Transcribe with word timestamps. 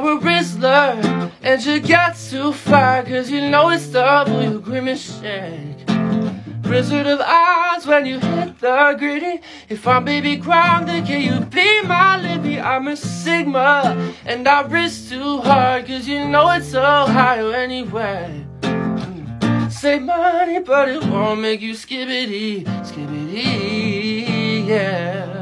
You're 0.00 0.16
a 0.16 0.20
Rizzler, 0.20 1.30
and 1.42 1.62
you 1.62 1.78
got 1.78 2.16
to 2.30 2.52
fire, 2.54 3.02
cause 3.02 3.30
you 3.30 3.50
know 3.50 3.68
it's 3.68 3.88
double, 3.88 4.42
you 4.42 4.58
grimace 4.58 5.20
shake. 5.20 5.84
Blizzard 6.62 7.06
of 7.06 7.20
eyes 7.20 7.86
when 7.86 8.06
you 8.06 8.18
hit 8.18 8.58
the 8.60 8.96
gritty. 8.98 9.42
If 9.68 9.86
I'm 9.86 10.06
baby 10.06 10.36
ground, 10.36 10.88
then 10.88 11.04
can 11.04 11.20
you 11.20 11.44
be 11.44 11.82
my 11.82 12.16
Libby? 12.16 12.58
I'm 12.58 12.88
a 12.88 12.96
Sigma, 12.96 14.14
and 14.24 14.48
I 14.48 14.62
risk 14.62 15.10
too 15.10 15.42
hard, 15.42 15.86
cause 15.86 16.08
you 16.08 16.26
know 16.26 16.50
it's 16.52 16.70
so 16.70 16.80
high 16.80 17.42
anyway. 17.54 18.46
Mm. 18.62 19.70
Save 19.70 20.02
money, 20.02 20.60
but 20.60 20.88
it 20.88 21.04
won't 21.04 21.42
make 21.42 21.60
you 21.60 21.74
skibbity, 21.74 22.64
skibbity, 22.86 24.66
yeah. 24.66 25.39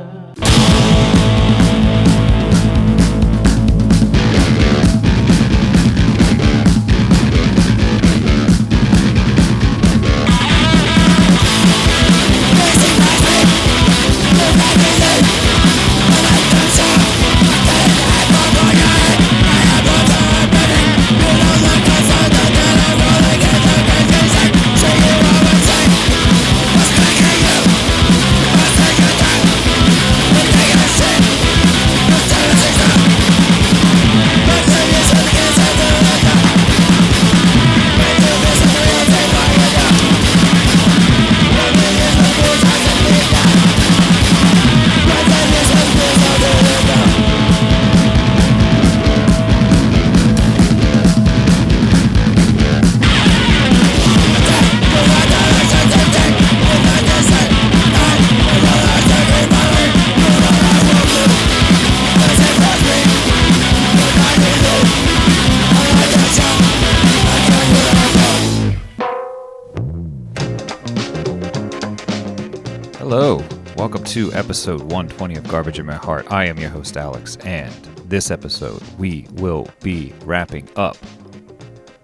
To 74.09 74.33
episode 74.33 74.81
120 74.81 75.37
of 75.37 75.47
Garbage 75.49 75.79
in 75.79 75.85
My 75.85 75.95
Heart. 75.95 76.33
I 76.33 76.47
am 76.47 76.57
your 76.59 76.71
host, 76.71 76.97
Alex, 76.97 77.37
and 77.45 77.71
this 78.07 78.31
episode 78.31 78.83
we 78.97 79.27
will 79.33 79.69
be 79.83 80.15
wrapping 80.25 80.67
up 80.77 80.97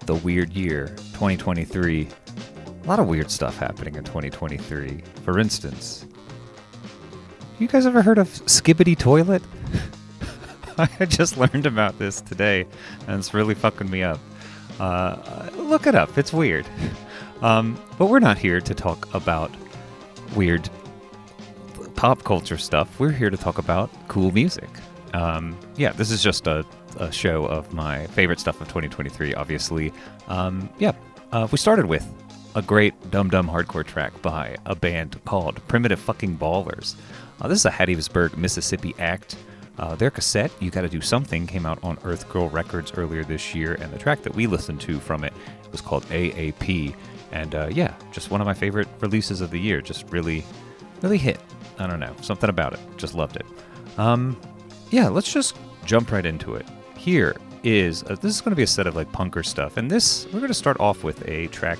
the 0.05 0.13
weird 0.13 0.53
year 0.53 0.89
2023. 1.13 2.07
A 2.83 2.87
lot 2.87 2.99
of 2.99 3.07
weird 3.07 3.31
stuff 3.31 3.57
happening 3.57 3.95
in 3.95 4.03
2023. 4.03 5.01
For 5.23 5.39
instance, 5.39 6.05
you 7.57 7.67
guys 7.67 7.87
ever 7.87 8.03
heard 8.03 8.19
of 8.19 8.29
Skibidi 8.29 8.95
Toilet? 8.95 9.41
I 10.77 11.05
just 11.05 11.37
learned 11.37 11.65
about 11.65 11.97
this 11.97 12.21
today, 12.21 12.67
and 13.07 13.17
it's 13.17 13.33
really 13.33 13.55
fucking 13.55 13.89
me 13.89 14.03
up. 14.03 14.19
Uh, 14.79 15.49
look 15.55 15.87
it 15.87 15.95
up, 15.95 16.17
it's 16.17 16.31
weird. 16.31 16.67
Um, 17.41 17.77
but 17.99 18.05
we're 18.05 18.19
not 18.19 18.37
here 18.37 18.61
to 18.61 18.73
talk 18.73 19.13
about 19.13 19.51
weird 20.37 20.69
pop 21.95 22.23
culture 22.23 22.57
stuff. 22.57 22.99
We're 22.99 23.11
here 23.11 23.29
to 23.29 23.37
talk 23.37 23.57
about 23.57 23.89
cool 24.07 24.31
music. 24.31 24.69
Um, 25.13 25.57
yeah, 25.77 25.93
this 25.93 26.11
is 26.11 26.21
just 26.21 26.45
a, 26.45 26.65
a, 26.97 27.11
show 27.11 27.45
of 27.45 27.73
my 27.73 28.05
favorite 28.07 28.39
stuff 28.39 28.59
of 28.59 28.67
2023, 28.67 29.33
obviously. 29.33 29.93
Um, 30.27 30.69
yeah, 30.77 30.91
uh, 31.31 31.47
we 31.51 31.57
started 31.57 31.85
with 31.85 32.05
a 32.55 32.61
great 32.61 32.93
Dum 33.11 33.29
Dum 33.29 33.47
hardcore 33.47 33.85
track 33.85 34.21
by 34.21 34.57
a 34.65 34.75
band 34.75 35.23
called 35.25 35.65
Primitive 35.67 35.99
Fucking 35.99 36.37
Ballers. 36.37 36.95
Uh, 37.39 37.47
this 37.47 37.59
is 37.59 37.65
a 37.65 37.71
Hattiesburg, 37.71 38.37
Mississippi 38.37 38.93
act. 38.99 39.37
Uh, 39.77 39.95
their 39.95 40.09
cassette, 40.09 40.51
You 40.59 40.71
Gotta 40.71 40.89
Do 40.89 41.01
Something, 41.01 41.47
came 41.47 41.65
out 41.65 41.79
on 41.83 41.97
Earth 42.03 42.29
Girl 42.29 42.49
Records 42.49 42.93
earlier 42.95 43.23
this 43.23 43.53
year, 43.55 43.75
and 43.75 43.91
the 43.91 43.97
track 43.97 44.21
that 44.23 44.35
we 44.35 44.47
listened 44.47 44.81
to 44.81 44.99
from 44.99 45.23
it 45.23 45.33
was 45.71 45.81
called 45.81 46.05
AAP. 46.05 46.95
And 47.31 47.55
uh, 47.55 47.69
yeah, 47.71 47.93
just 48.11 48.31
one 48.31 48.41
of 48.41 48.47
my 48.47 48.53
favorite 48.53 48.87
releases 48.99 49.41
of 49.41 49.51
the 49.51 49.59
year. 49.59 49.81
Just 49.81 50.09
really, 50.11 50.45
really 51.01 51.17
hit. 51.17 51.39
I 51.79 51.87
don't 51.87 51.99
know, 51.99 52.15
something 52.21 52.49
about 52.49 52.73
it. 52.73 52.79
Just 52.97 53.15
loved 53.15 53.35
it. 53.35 53.45
Um, 53.97 54.37
yeah, 54.91 55.07
let's 55.07 55.31
just 55.31 55.57
jump 55.85 56.11
right 56.11 56.25
into 56.25 56.55
it. 56.55 56.65
Here 56.97 57.35
is 57.63 58.03
a, 58.03 58.15
this 58.15 58.35
is 58.35 58.41
going 58.41 58.51
to 58.51 58.55
be 58.55 58.63
a 58.63 58.67
set 58.67 58.87
of 58.87 58.95
like 58.95 59.11
punker 59.11 59.45
stuff, 59.45 59.77
and 59.77 59.89
this 59.89 60.25
we're 60.27 60.39
going 60.39 60.47
to 60.47 60.53
start 60.53 60.79
off 60.79 61.03
with 61.03 61.27
a 61.27 61.47
track 61.47 61.79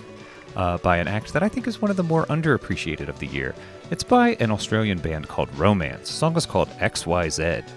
uh, 0.56 0.78
by 0.80 0.98
an 0.98 1.08
act 1.08 1.34
that 1.34 1.44
I 1.44 1.50
think 1.50 1.68
is 1.68 1.82
one 1.82 1.92
of 1.92 1.98
the 1.98 2.04
more 2.04 2.26
underappreciated 2.28 3.08
of 3.08 3.20
the 3.20 3.28
year. 3.28 3.54
It's 3.92 4.04
by 4.04 4.36
an 4.36 4.52
Australian 4.52 5.00
band 5.00 5.28
called 5.28 5.54
Romance. 5.56 6.08
The 6.10 6.14
song 6.14 6.36
is 6.38 6.46
called 6.46 6.70
XYZ. 6.80 7.68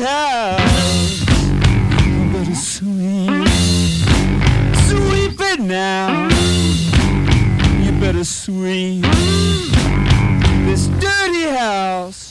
House. 0.00 1.20
You 2.06 2.32
better 2.32 2.54
sweep, 2.54 3.48
sweep 4.88 5.40
it 5.40 5.60
now. 5.60 6.28
You 7.82 7.92
better 8.00 8.24
sweep 8.24 9.02
this 10.66 10.88
dirty 10.98 11.44
house. 11.56 12.29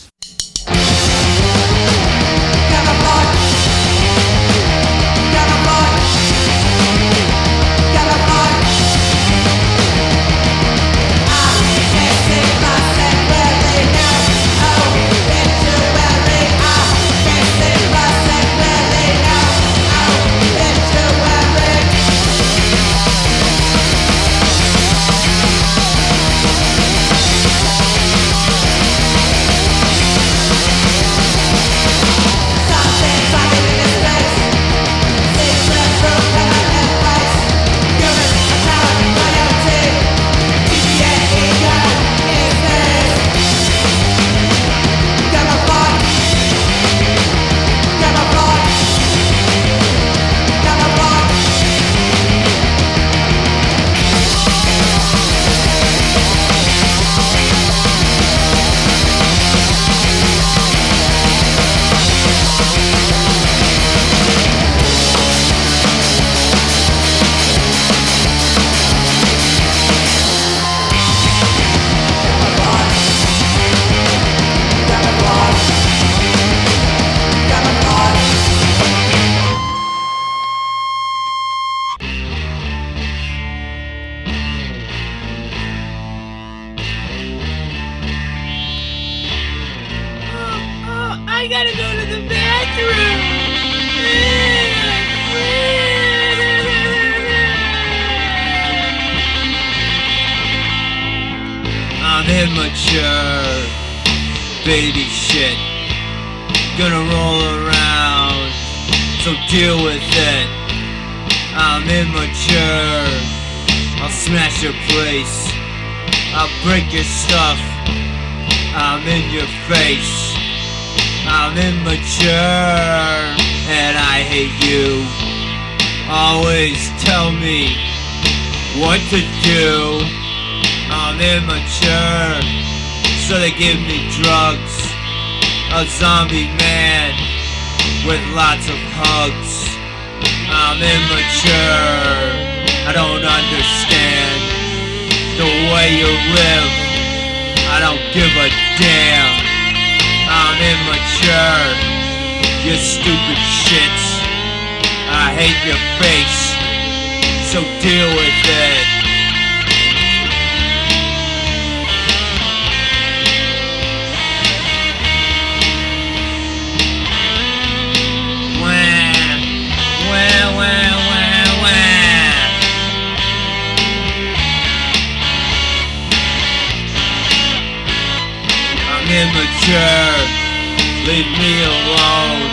Leave 181.19 181.35
me 181.37 181.55
alone. 181.67 182.47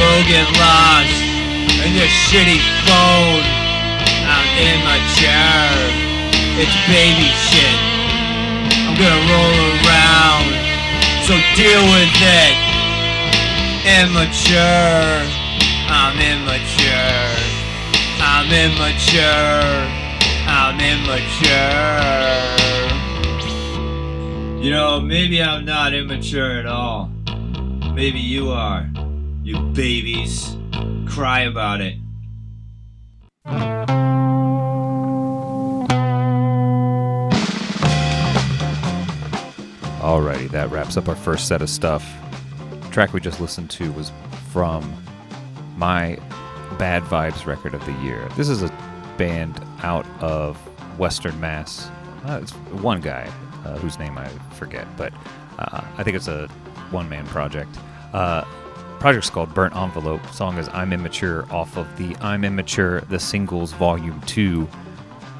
Go 0.00 0.08
get 0.24 0.48
lost 0.56 1.12
in 1.84 1.92
your 1.92 2.08
shitty 2.24 2.56
phone. 2.88 3.44
I'm 4.24 4.48
immature. 4.64 5.76
It's 6.56 6.72
baby 6.88 7.28
shit. 7.44 7.76
I'm 8.88 8.96
gonna 8.96 9.28
roll 9.28 9.60
around. 9.76 10.56
So 11.28 11.36
deal 11.52 11.84
with 11.92 12.16
it. 12.16 12.56
Immature. 14.00 15.28
I'm 15.92 16.16
immature. 16.16 17.28
I'm 18.24 18.48
immature. 18.48 19.84
I'm 20.48 20.80
immature. 20.80 22.00
You 24.64 24.70
know, 24.70 24.98
maybe 24.98 25.42
I'm 25.42 25.66
not 25.66 25.92
immature 25.92 26.52
at 26.52 26.64
all. 26.64 27.13
Maybe 27.94 28.18
you 28.18 28.50
are. 28.50 28.90
You 29.44 29.60
babies. 29.60 30.56
Cry 31.06 31.42
about 31.42 31.80
it. 31.80 31.94
Alrighty, 40.00 40.50
that 40.50 40.70
wraps 40.72 40.96
up 40.96 41.08
our 41.08 41.14
first 41.14 41.46
set 41.46 41.62
of 41.62 41.70
stuff. 41.70 42.04
The 42.82 42.88
track 42.90 43.12
we 43.12 43.20
just 43.20 43.40
listened 43.40 43.70
to 43.70 43.92
was 43.92 44.10
from 44.50 44.92
my 45.76 46.18
Bad 46.78 47.04
Vibes 47.04 47.46
record 47.46 47.74
of 47.74 47.86
the 47.86 47.92
year. 48.02 48.28
This 48.36 48.48
is 48.48 48.64
a 48.64 48.68
band 49.16 49.64
out 49.84 50.04
of 50.20 50.56
Western 50.98 51.38
Mass. 51.38 51.88
Uh, 52.26 52.40
it's 52.42 52.50
one 52.82 53.00
guy 53.00 53.30
uh, 53.64 53.78
whose 53.78 54.00
name 54.00 54.18
I 54.18 54.26
forget, 54.56 54.88
but 54.96 55.12
uh, 55.60 55.84
I 55.96 56.02
think 56.02 56.16
it's 56.16 56.26
a 56.28 56.50
one 56.94 57.08
man 57.08 57.26
project. 57.26 57.76
Uh, 58.12 58.44
project's 59.00 59.28
called 59.28 59.52
Burnt 59.52 59.76
Envelope. 59.76 60.24
Song 60.28 60.56
is 60.56 60.68
I'm 60.68 60.92
Immature 60.92 61.44
off 61.52 61.76
of 61.76 61.86
the 61.98 62.16
I'm 62.22 62.44
Immature, 62.44 63.00
the 63.02 63.18
singles 63.18 63.72
volume 63.72 64.18
2 64.22 64.66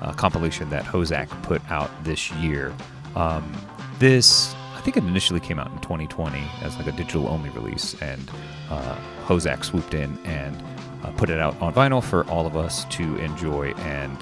uh, 0.02 0.12
compilation 0.12 0.68
that 0.70 0.84
Hozac 0.84 1.28
put 1.44 1.62
out 1.70 1.90
this 2.04 2.30
year. 2.32 2.74
Um, 3.16 3.50
this, 3.98 4.54
I 4.74 4.80
think 4.80 4.96
it 4.96 5.04
initially 5.04 5.40
came 5.40 5.58
out 5.58 5.70
in 5.70 5.78
2020 5.78 6.42
as 6.62 6.76
like 6.76 6.88
a 6.88 6.92
digital 6.92 7.28
only 7.28 7.48
release, 7.50 7.94
and 8.02 8.30
uh, 8.68 8.98
Hozac 9.24 9.64
swooped 9.64 9.94
in 9.94 10.18
and 10.26 10.60
uh, 11.04 11.12
put 11.12 11.30
it 11.30 11.38
out 11.38 11.58
on 11.62 11.72
vinyl 11.72 12.02
for 12.02 12.26
all 12.26 12.46
of 12.46 12.56
us 12.56 12.84
to 12.86 13.16
enjoy, 13.16 13.72
and 13.74 14.20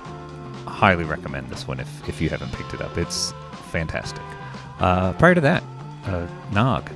highly 0.66 1.04
recommend 1.04 1.48
this 1.48 1.66
one 1.66 1.80
if, 1.80 2.08
if 2.08 2.20
you 2.20 2.28
haven't 2.28 2.52
picked 2.52 2.74
it 2.74 2.82
up. 2.82 2.96
It's 2.98 3.32
fantastic. 3.70 4.22
Uh, 4.78 5.14
prior 5.14 5.34
to 5.34 5.40
that, 5.40 5.64
uh, 6.04 6.26
Nag 6.52 6.92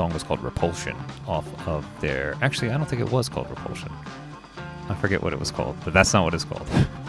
song 0.00 0.14
was 0.14 0.22
called 0.22 0.42
Repulsion 0.42 0.96
off 1.28 1.46
of 1.68 1.86
their. 2.00 2.34
Actually, 2.40 2.70
I 2.70 2.78
don't 2.78 2.88
think 2.88 3.02
it 3.02 3.10
was 3.10 3.28
called 3.28 3.50
Repulsion. 3.50 3.92
I 4.88 4.94
forget 4.94 5.22
what 5.22 5.34
it 5.34 5.38
was 5.38 5.50
called, 5.50 5.76
but 5.84 5.92
that's 5.92 6.14
not 6.14 6.24
what 6.24 6.32
it's 6.32 6.44
called. 6.44 6.66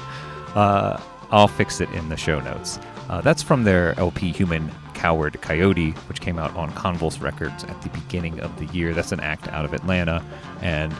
uh, 0.56 1.00
I'll 1.32 1.48
fix 1.48 1.80
it 1.80 1.90
in 1.92 2.10
the 2.10 2.18
show 2.18 2.42
notes. 2.42 2.82
Uh, 3.10 3.22
that's 3.22 3.42
from 3.42 3.64
their 3.64 3.98
LP 3.98 4.34
Human 4.34 4.70
Coward 4.94 5.42
Coyote, 5.42 5.92
which 6.10 6.20
came 6.20 6.38
out 6.38 6.54
on 6.58 6.70
Convulse 6.74 7.22
Records 7.22 7.64
at 7.64 7.82
the 7.82 7.88
beginning 7.92 8.42
of 8.42 8.60
the 8.60 8.66
year. 8.78 8.94
That's 8.94 9.14
an 9.14 9.22
act 9.22 9.48
out 9.48 9.64
of 9.64 9.74
Atlanta 9.74 10.22
and 10.62 10.94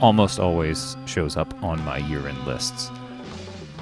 almost 0.00 0.38
always 0.38 0.96
shows 1.06 1.36
up 1.36 1.60
on 1.60 1.84
my 1.84 1.98
year 1.98 2.28
end 2.28 2.46
lists. 2.46 2.88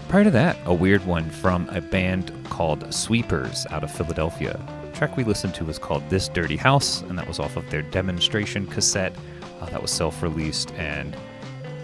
Prior 0.09 0.25
to 0.25 0.31
that, 0.31 0.57
a 0.65 0.73
weird 0.73 1.05
one 1.05 1.29
from 1.29 1.69
a 1.69 1.83
band 1.83 2.33
called 2.49 2.91
Sweepers 2.95 3.67
out 3.69 3.85
of 3.85 3.91
Philadelphia. 3.91 4.59
Track 4.95 5.17
we 5.17 5.25
listened 5.25 5.55
to 5.57 5.65
was 5.65 5.79
called 5.79 6.09
This 6.09 6.29
Dirty 6.29 6.57
House, 6.57 7.03
and 7.03 7.19
that 7.19 7.27
was 7.27 7.41
off 7.41 7.57
of 7.57 7.69
their 7.71 7.83
demonstration 7.83 8.67
cassette 8.67 9.15
uh, 9.61 9.67
that 9.67 9.83
was 9.83 9.91
self 9.91 10.23
released. 10.23 10.73
And 10.75 11.17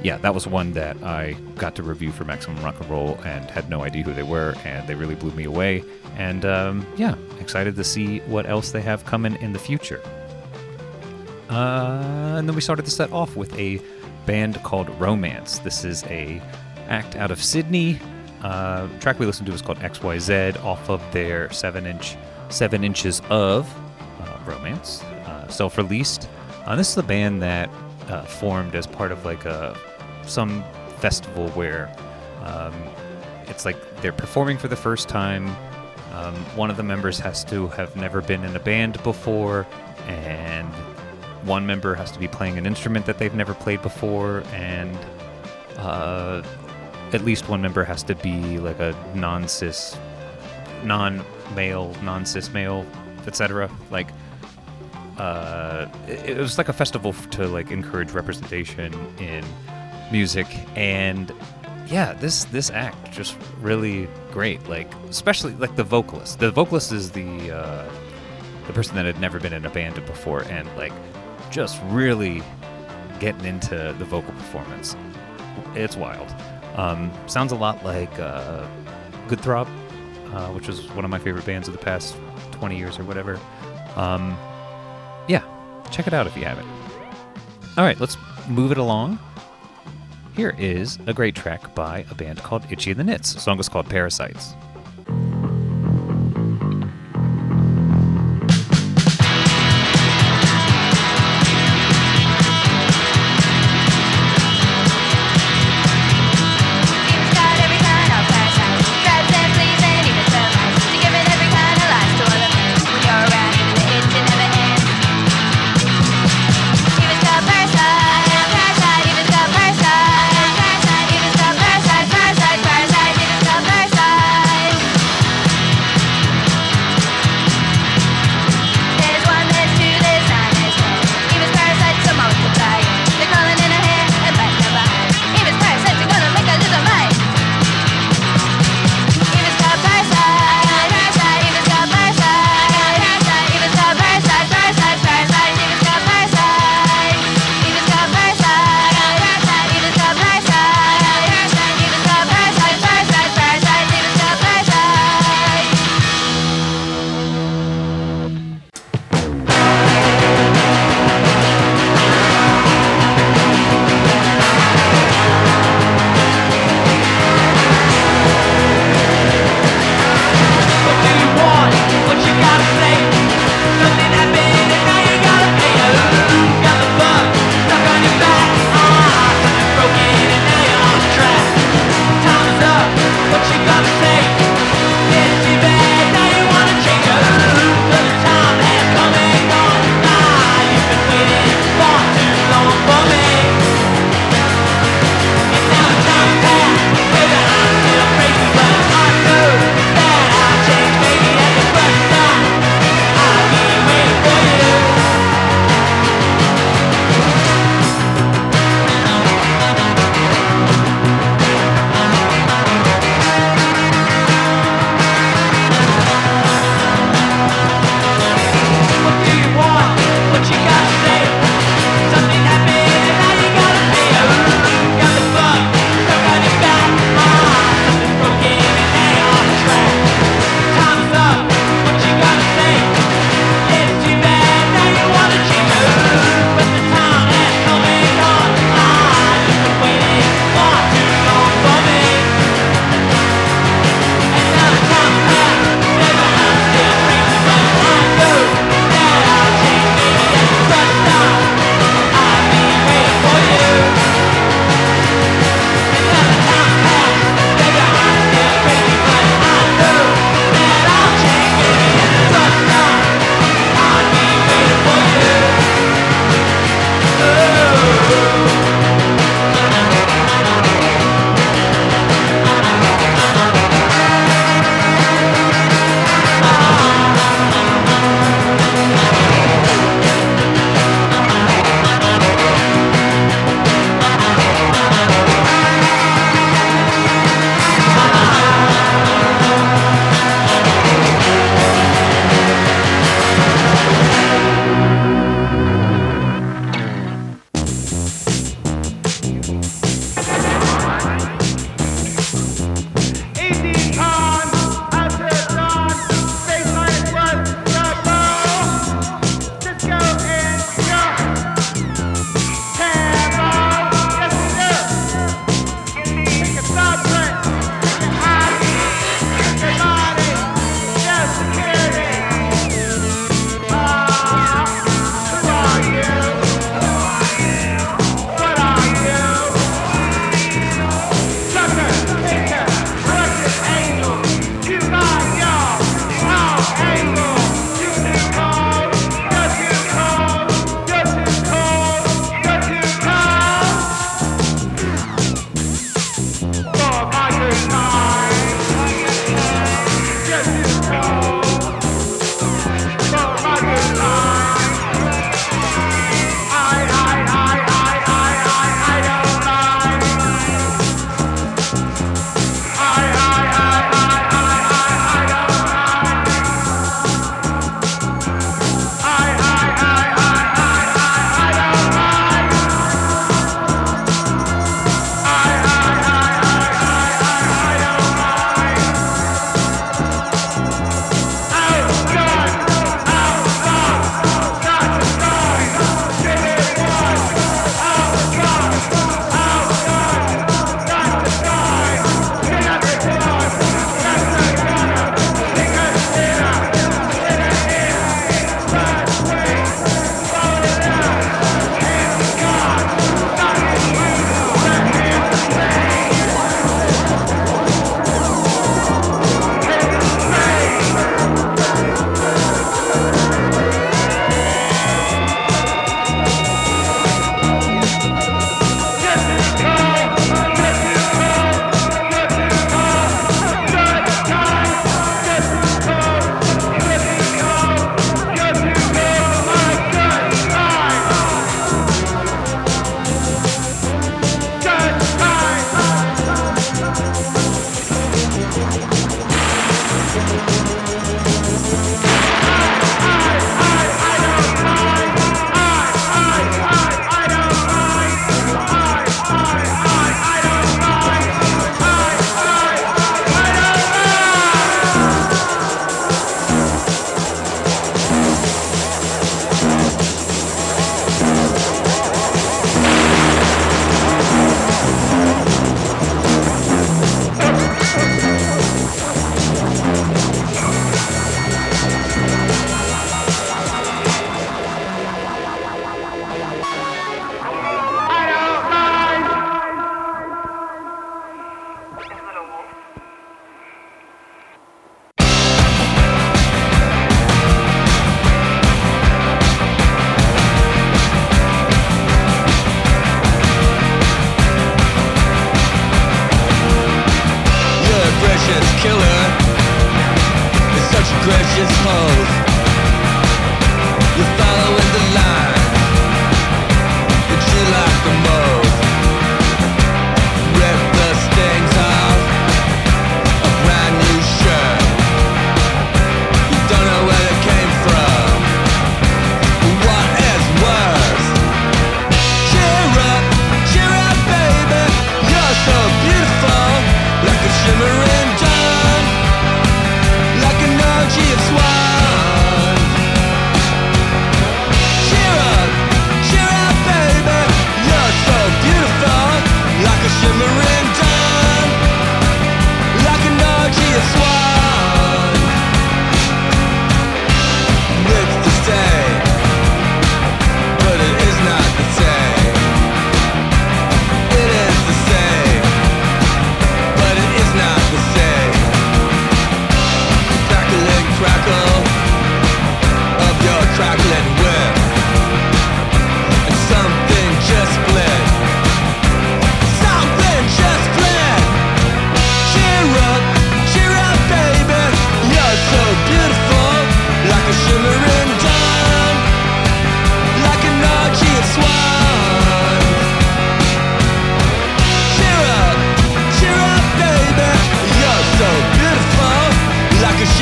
yeah, 0.03 0.17
that 0.19 0.35
was 0.35 0.47
one 0.47 0.73
that 0.73 1.03
I 1.03 1.33
got 1.57 1.75
to 1.77 1.83
review 1.83 2.13
for 2.13 2.25
Maximum 2.25 2.63
Rock 2.63 2.81
and 2.81 2.89
Roll 2.89 3.19
and 3.25 3.51
had 3.51 3.69
no 3.69 3.83
idea 3.83 4.03
who 4.03 4.15
they 4.15 4.23
were, 4.23 4.55
and 4.65 4.89
they 4.89 4.95
really 4.95 5.17
blew 5.17 5.33
me 5.33 5.45
away. 5.45 5.83
And 6.17 6.45
um, 6.45 6.87
yeah, 6.97 7.17
excited 7.41 7.77
to 7.77 7.85
see 7.85 8.21
what 8.21 8.49
else 8.49 8.71
they 8.71 8.81
have 8.83 9.05
coming 9.05 9.37
in 9.43 9.53
the 9.53 9.59
future. 9.59 10.01
Uh, 11.51 12.37
and 12.39 12.49
then 12.49 12.55
we 12.55 12.61
started 12.61 12.87
the 12.87 12.91
set 12.91 13.13
off 13.13 13.35
with 13.35 13.53
a 13.59 13.81
band 14.25 14.63
called 14.63 14.89
Romance. 15.01 15.59
This 15.59 15.85
is 15.85 16.05
a 16.05 16.41
act 16.89 17.17
out 17.17 17.31
of 17.31 17.43
Sydney. 17.43 17.99
Uh, 18.43 18.89
track 19.01 19.19
we 19.19 19.27
listened 19.27 19.47
to 19.49 19.53
is 19.53 19.61
called 19.61 19.79
XYZ 19.81 20.63
off 20.65 20.89
of 20.89 21.03
their 21.13 21.51
seven 21.53 21.87
inch, 21.87 22.17
seven 22.51 22.85
inches 22.85 23.23
of 23.31 23.73
uh, 24.21 24.39
Romance, 24.45 25.03
uh, 25.03 25.49
self 25.49 25.79
released. 25.79 26.29
Uh, 26.67 26.77
this 26.77 26.91
is 26.91 26.97
a 26.99 27.03
band 27.03 27.43
that 27.43 27.71
uh, 28.09 28.23
formed 28.23 28.75
as 28.75 28.87
part 28.87 29.13
of 29.13 29.25
like 29.25 29.45
a 29.45 29.77
some 30.27 30.63
festival 30.99 31.49
where 31.51 31.95
um, 32.43 32.75
it's 33.47 33.65
like 33.65 33.77
they're 34.03 34.13
performing 34.13 34.59
for 34.59 34.69
the 34.69 34.77
first 34.77 35.09
time. 35.09 35.49
Um, 36.13 36.35
one 36.57 36.71
of 36.71 36.77
the 36.77 36.83
members 36.83 37.19
has 37.21 37.45
to 37.45 37.69
have 37.69 37.95
never 37.97 38.21
been 38.21 38.45
in 38.45 38.55
a 38.55 38.61
band 38.61 39.03
before, 39.03 39.67
and 40.07 40.69
one 41.45 41.67
member 41.67 41.95
has 41.95 42.11
to 42.13 42.19
be 42.19 42.29
playing 42.29 42.59
an 42.59 42.67
instrument 42.67 43.07
that 43.07 43.19
they've 43.19 43.35
never 43.35 43.55
played 43.55 43.81
before, 43.81 44.43
and 44.53 44.99
uh, 45.79 46.43
at 47.13 47.25
least 47.25 47.49
one 47.49 47.63
member 47.63 47.85
has 47.85 48.03
to 48.05 48.15
be 48.17 48.59
like 48.59 48.79
a 48.81 48.95
non-cis, 49.15 49.97
non-male, 50.83 51.25
non-cis 51.25 51.40
male, 51.53 51.95
non 52.03 52.25
cis 52.27 52.51
male, 52.51 52.87
etc. 53.27 53.71
Like, 53.91 54.09
uh, 55.19 55.87
it, 56.09 56.31
it 56.31 56.39
was 56.39 56.59
like 56.59 56.69
a 56.69 56.73
festival 56.73 57.13
to 57.13 57.47
like 57.47 57.71
encourage 57.71 58.13
representation 58.13 58.95
in 59.19 59.45
music, 60.11 60.47
and 60.77 61.33
yeah, 61.87 62.13
this 62.15 62.45
this 62.45 62.71
act 62.71 63.13
just 63.13 63.37
really 63.61 64.09
great. 64.33 64.69
Like, 64.69 64.93
especially 65.09 65.55
like 65.55 65.77
the 65.77 65.85
vocalist. 65.85 66.39
The 66.39 66.51
vocalist 66.51 66.93
is 66.93 67.11
the 67.11 67.51
uh, 67.51 67.91
the 68.67 68.73
person 68.73 68.95
that 68.97 69.05
had 69.05 69.21
never 69.21 69.41
been 69.41 69.53
in 69.53 69.65
a 69.65 69.71
band 69.71 69.95
before, 70.07 70.43
and 70.45 70.69
like 70.77 70.93
just 71.51 71.81
really 71.87 72.43
getting 73.19 73.45
into 73.45 73.95
the 73.99 74.05
vocal 74.05 74.33
performance. 74.33 74.97
It's 75.75 75.97
wild. 75.97 76.35
Um, 76.77 77.13
sounds 77.27 77.53
a 77.53 77.57
lot 77.57 77.85
like 77.85 78.19
uh, 78.19 78.67
Good 79.29 79.41
Throb, 79.41 79.69
uh, 80.33 80.49
which 80.49 80.67
was 80.67 80.91
one 80.93 81.05
of 81.05 81.11
my 81.11 81.19
favorite 81.19 81.47
bands 81.47 81.69
of 81.69 81.73
the 81.73 81.81
past 81.81 82.17
20 82.53 82.77
years 82.77 82.99
or 82.99 83.05
whatever. 83.05 83.39
Um, 83.97 84.37
yeah, 85.29 85.43
check 85.91 86.07
it 86.07 86.13
out 86.13 86.27
if 86.27 86.37
you 86.37 86.45
haven't. 86.45 86.69
All 87.77 87.85
right, 87.85 87.99
let's 88.01 88.17
move 88.49 88.73
it 88.73 88.79
along. 88.79 89.19
Here 90.35 90.55
is 90.59 90.99
a 91.07 91.13
great 91.13 91.35
track 91.35 91.75
by 91.75 92.05
a 92.11 92.15
band 92.15 92.39
called 92.39 92.65
Itchy 92.71 92.93
and 92.93 93.01
the 93.01 93.05
Nits. 93.05 93.35
The 93.35 93.41
song 93.41 93.59
is 93.59 93.69
called 93.69 93.89
Parasites. 93.89 94.55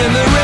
in 0.00 0.12
the 0.12 0.37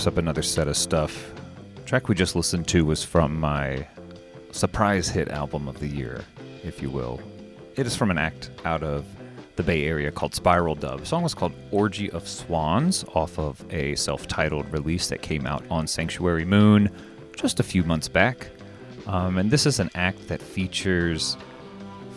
wraps 0.00 0.06
up 0.06 0.16
another 0.16 0.40
set 0.40 0.66
of 0.66 0.78
stuff. 0.78 1.30
track 1.84 2.08
we 2.08 2.14
just 2.14 2.34
listened 2.34 2.66
to 2.66 2.86
was 2.86 3.04
from 3.04 3.38
my 3.38 3.86
surprise 4.50 5.10
hit 5.10 5.28
album 5.28 5.68
of 5.68 5.78
the 5.78 5.86
year, 5.86 6.24
if 6.64 6.80
you 6.80 6.88
will. 6.88 7.20
It 7.76 7.86
is 7.86 7.94
from 7.94 8.10
an 8.10 8.16
act 8.16 8.48
out 8.64 8.82
of 8.82 9.04
the 9.56 9.62
Bay 9.62 9.84
Area 9.84 10.10
called 10.10 10.34
Spiral 10.34 10.74
Dub. 10.74 11.00
The 11.00 11.04
song 11.04 11.22
was 11.22 11.34
called 11.34 11.52
Orgy 11.70 12.10
of 12.12 12.26
Swans 12.26 13.04
off 13.14 13.38
of 13.38 13.62
a 13.68 13.94
self 13.94 14.26
titled 14.26 14.72
release 14.72 15.08
that 15.08 15.20
came 15.20 15.44
out 15.46 15.62
on 15.70 15.86
Sanctuary 15.86 16.46
Moon 16.46 16.90
just 17.36 17.60
a 17.60 17.62
few 17.62 17.84
months 17.84 18.08
back. 18.08 18.48
Um, 19.06 19.36
and 19.36 19.50
this 19.50 19.66
is 19.66 19.80
an 19.80 19.90
act 19.94 20.28
that 20.28 20.40
features 20.40 21.36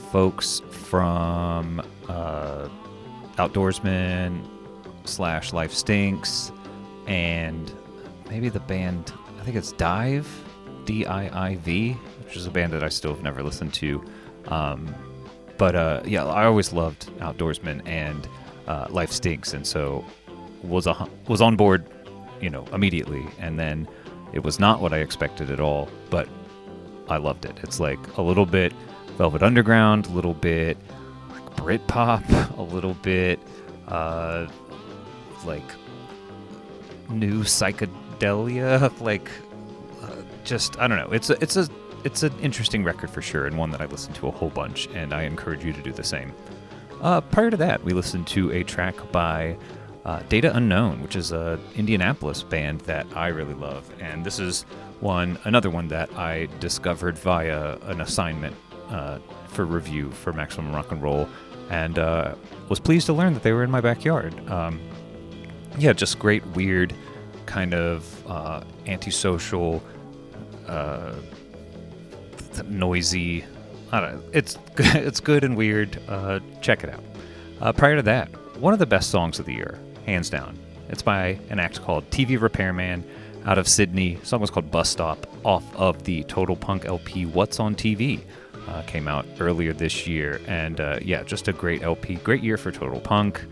folks 0.10 0.62
from 0.70 1.82
uh, 2.08 2.70
Outdoorsman 3.36 4.48
slash 5.04 5.52
Life 5.52 5.74
Stinks 5.74 6.54
and 7.08 7.72
maybe 8.30 8.50
the 8.50 8.60
band, 8.60 9.14
I 9.40 9.44
think 9.44 9.56
it's 9.56 9.72
Dive, 9.74 10.28
D 10.86 11.06
I 11.06 11.50
I 11.52 11.56
V, 11.58 11.94
which 12.24 12.36
is 12.36 12.46
a 12.46 12.52
band 12.52 12.74
that 12.74 12.84
I 12.84 12.90
still 12.90 13.14
have 13.14 13.24
never 13.24 13.44
listened 13.44 13.74
to. 13.76 14.04
Um, 14.48 14.94
but 15.58 15.76
uh, 15.76 16.02
yeah, 16.06 16.26
I 16.26 16.46
always 16.46 16.74
loved 16.74 17.08
Outdoorsman 17.20 17.82
and 17.88 18.28
uh, 18.68 18.88
Life 18.90 19.12
Stinks, 19.12 19.54
and 19.54 19.66
so 19.66 20.04
was 20.64 20.88
a, 20.88 21.08
was 21.28 21.42
on 21.42 21.56
board, 21.56 21.86
you 22.42 22.50
know, 22.50 22.66
immediately. 22.74 23.26
And 23.40 23.60
then 23.60 23.88
it 24.34 24.44
was 24.44 24.60
not 24.60 24.82
what 24.82 24.94
I 24.94 24.98
expected 24.98 25.52
at 25.52 25.60
all, 25.60 25.90
but 26.10 26.28
I 27.10 27.18
loved 27.18 27.46
it. 27.46 27.60
It's 27.64 27.80
like 27.80 28.00
a 28.18 28.22
little 28.22 28.46
bit 28.46 28.74
Velvet 29.18 29.44
Underground, 29.44 30.08
a 30.08 30.10
little 30.10 30.34
bit 30.34 30.78
like 31.30 31.56
Britpop, 31.56 32.58
a 32.58 32.62
little 32.62 32.96
bit 32.96 33.40
uh, 33.88 34.48
like 35.46 35.64
new 37.10 37.44
psychedelia, 37.44 38.92
like 39.02 39.30
uh, 40.02 40.16
just 40.44 40.80
I 40.80 40.88
don't 40.88 40.98
know. 40.98 41.12
It's 41.12 41.30
a 41.30 41.42
it's 41.42 41.56
a 41.56 41.68
it's 42.04 42.24
an 42.24 42.34
interesting 42.40 42.84
record 42.84 43.10
for 43.10 43.22
sure, 43.22 43.48
and 43.48 43.58
one 43.58 43.72
that 43.72 43.82
I 43.82 43.86
listened 43.86 44.16
to 44.16 44.28
a 44.28 44.32
whole 44.32 44.50
bunch, 44.50 44.88
and 44.94 45.14
I 45.14 45.24
encourage 45.24 45.64
you 45.64 45.74
to 45.74 45.82
do 45.82 45.92
the 45.92 46.04
same. 46.04 46.34
Uh, 47.02 47.22
prior 47.22 47.50
to 47.50 47.58
that, 47.58 47.84
we 47.84 47.94
listened 47.94 48.28
to 48.28 48.52
a 48.52 48.64
track 48.64 48.96
by 49.12 49.58
uh, 50.06 50.22
Data 50.30 50.56
Unknown, 50.56 51.02
which 51.02 51.16
is 51.16 51.32
a 51.32 51.60
Indianapolis 51.76 52.44
band 52.44 52.82
that 52.82 53.08
I 53.16 53.28
really 53.28 53.54
love, 53.54 53.90
and 54.00 54.26
this 54.26 54.40
is 54.40 54.64
one 55.00 55.38
another 55.44 55.70
one 55.70 55.88
that 55.90 56.14
I 56.18 56.48
discovered 56.60 57.18
via 57.18 57.78
an 57.84 58.02
assignment 58.02 58.56
uh, 58.90 59.20
for 59.48 59.66
review 59.66 60.12
for 60.12 60.34
Maximum 60.34 60.74
Rock 60.74 60.92
and 60.92 61.02
Roll, 61.02 61.28
and 61.70 62.00
uh, 62.00 62.36
was 62.70 62.80
pleased 62.80 63.06
to 63.08 63.14
learn 63.14 63.34
that 63.34 63.44
they 63.44 63.54
were 63.54 63.64
in 63.64 63.72
my 63.72 63.82
backyard. 63.82 64.34
Um, 64.50 64.80
yeah, 65.78 65.94
just 65.94 66.20
great, 66.20 66.46
weird, 66.48 66.94
kind 67.46 67.74
of 67.74 68.28
uh, 68.30 68.64
antisocial, 68.86 69.84
uh, 70.68 71.14
noisy. 72.66 73.44
I 73.92 74.00
don't 74.00 74.16
know. 74.16 74.24
It's 74.34 74.58
it's 74.78 75.20
good 75.20 75.44
and 75.44 75.56
weird. 75.56 76.00
Uh, 76.08 76.40
check 76.62 76.84
it 76.84 76.90
out. 76.90 77.04
Uh, 77.62 77.72
prior 77.72 77.96
to 77.96 78.02
that, 78.04 78.30
one 78.58 78.74
of 78.74 78.80
the 78.80 78.86
best 78.86 79.10
songs 79.10 79.40
of 79.40 79.46
the 79.46 79.54
year, 79.54 79.80
hands 80.06 80.30
down. 80.30 80.58
It's 80.90 81.02
by 81.02 81.40
an 81.50 81.60
act 81.60 81.82
called 81.82 82.10
Tee 82.12 82.26
Vee 82.26 82.38
Repairmann 82.38 83.04
out 83.46 83.58
of 83.58 83.68
Sydney. 83.68 84.16
The 84.16 84.26
song 84.26 84.42
was 84.42 84.50
called 84.50 84.70
Bus 84.72 84.90
Stop 84.90 85.28
off 85.44 85.64
of 85.76 86.04
the 86.04 86.24
Total 86.24 86.56
Punk 86.56 86.86
LP 86.86 87.26
What's 87.26 87.60
on 87.60 87.76
TV. 87.76 88.22
Uh, 88.68 88.82
came 88.84 89.08
out 89.08 89.26
earlier 89.40 89.74
this 89.74 90.08
year. 90.08 90.40
And 90.48 90.80
uh, 90.80 91.00
yeah, 91.02 91.24
just 91.24 91.48
a 91.48 91.54
great 91.54 91.84
LP. 91.84 92.16
Great 92.16 92.44
year 92.44 92.58
for 92.58 92.72
Total 92.72 93.00
Punk. 93.00 93.44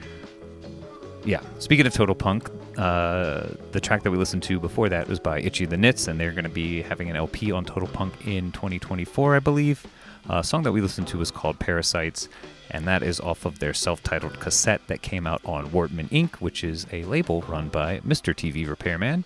Yeah, 1.23 1.41
speaking 1.59 1.85
of 1.85 1.93
Total 1.93 2.15
Punk, 2.15 2.49
uh, 2.77 3.47
the 3.71 3.79
track 3.79 4.01
that 4.03 4.11
we 4.11 4.17
listened 4.17 4.41
to 4.43 4.59
before 4.59 4.89
that 4.89 5.07
was 5.07 5.19
by 5.19 5.39
Itchy 5.39 5.65
the 5.65 5.77
Nits, 5.77 6.07
and 6.07 6.19
they're 6.19 6.31
going 6.31 6.45
to 6.45 6.49
be 6.49 6.81
having 6.81 7.11
an 7.11 7.15
LP 7.15 7.51
on 7.51 7.63
Total 7.63 7.87
Punk 7.87 8.25
in 8.25 8.51
2024, 8.51 9.35
I 9.35 9.39
believe. 9.39 9.85
A 10.29 10.43
song 10.43 10.63
that 10.63 10.71
we 10.71 10.81
listened 10.81 11.07
to 11.09 11.19
was 11.19 11.29
called 11.29 11.59
Parasites, 11.59 12.27
and 12.71 12.85
that 12.85 13.03
is 13.03 13.19
off 13.19 13.45
of 13.45 13.59
their 13.59 13.73
self 13.73 14.01
titled 14.01 14.39
cassette 14.39 14.81
that 14.87 15.03
came 15.03 15.27
out 15.27 15.41
on 15.45 15.69
Warttmann 15.69 16.09
Inc., 16.09 16.35
which 16.35 16.63
is 16.63 16.87
a 16.91 17.03
label 17.03 17.41
run 17.43 17.69
by 17.69 17.99
Mr. 17.99 18.35
Tee 18.35 18.51
Vee 18.51 18.65
Repairmann. 18.65 19.23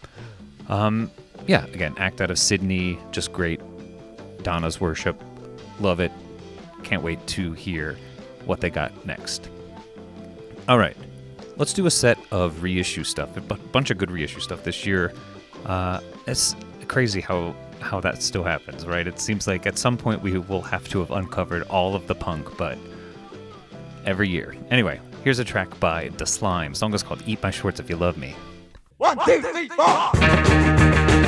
Um, 0.67 1.12
yeah, 1.47 1.65
again, 1.65 1.95
act 1.97 2.21
out 2.21 2.31
of 2.31 2.39
Sydney, 2.39 2.99
just 3.12 3.31
great. 3.31 3.62
Donna's 4.43 4.81
Worship, 4.81 5.21
love 5.79 5.99
it. 5.99 6.12
Can't 6.84 7.03
wait 7.03 7.25
to 7.27 7.53
hear 7.53 7.97
what 8.45 8.62
they 8.62 8.69
got 8.69 9.05
next. 9.05 9.49
All 10.67 10.77
right, 10.77 10.97
let's 11.57 11.73
do 11.73 11.85
a 11.85 11.91
set 11.91 12.17
of 12.31 12.63
reissue 12.63 13.03
stuff. 13.03 13.35
A 13.37 13.41
bunch 13.41 13.91
of 13.91 13.97
good 13.97 14.11
reissue 14.11 14.39
stuff 14.39 14.63
this 14.63 14.85
year. 14.85 15.13
Uh, 15.65 15.99
it's 16.27 16.55
crazy 16.87 17.21
how 17.21 17.55
how 17.79 17.99
that 17.99 18.23
still 18.23 18.43
happens, 18.43 18.85
right? 18.85 19.05
It 19.07 19.19
seems 19.19 19.47
like 19.47 19.65
at 19.67 19.77
some 19.77 19.97
point 19.97 20.21
we 20.21 20.37
will 20.37 20.61
have 20.61 20.87
to 20.89 20.99
have 20.99 21.11
uncovered 21.11 21.63
all 21.63 21.93
of 21.95 22.07
the 22.07 22.15
punk, 22.15 22.57
but 22.57 22.77
every 24.05 24.29
year. 24.29 24.55
Anyway, 24.71 24.99
here's 25.23 25.39
a 25.39 25.45
track 25.45 25.79
by 25.79 26.09
The 26.17 26.25
Slyme. 26.25 26.71
The 26.71 26.75
song 26.75 26.93
is 26.93 27.03
called 27.03 27.23
"Eat 27.25 27.41
My 27.43 27.51
Shorts 27.51 27.79
If 27.79 27.89
You 27.89 27.97
Love 27.97 28.17
Me." 28.17 28.35
One, 28.97 29.17
two, 29.25 29.41
three, 29.41 29.67
four. 29.69 31.24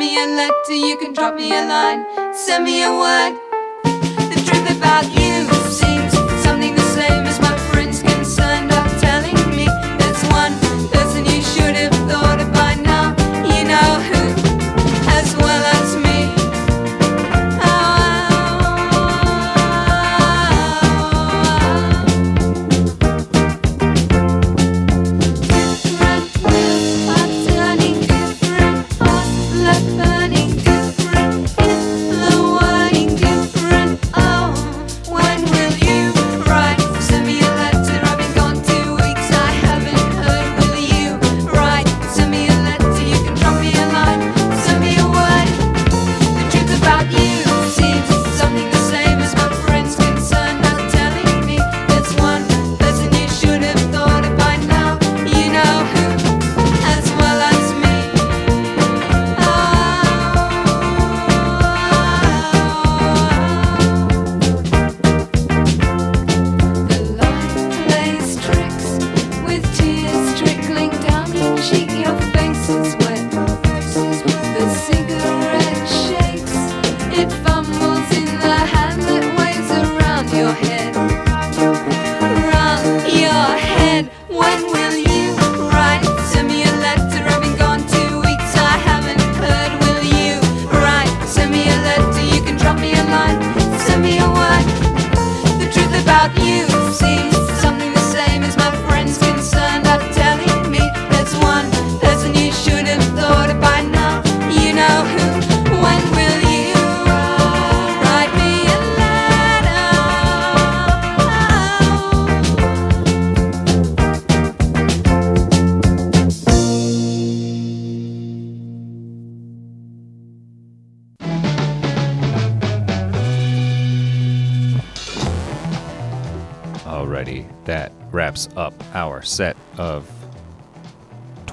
Me 0.00 0.16
a 0.16 0.26
letter. 0.26 0.72
You 0.72 0.96
can 0.96 1.12
drop 1.12 1.34
me 1.34 1.52
a 1.52 1.62
line. 1.62 2.02
Send 2.32 2.64
me 2.64 2.82
a 2.82 2.90
word. 2.90 3.34
The 4.32 4.42
truth 4.46 4.68
about 4.74 5.04
you 5.12 5.29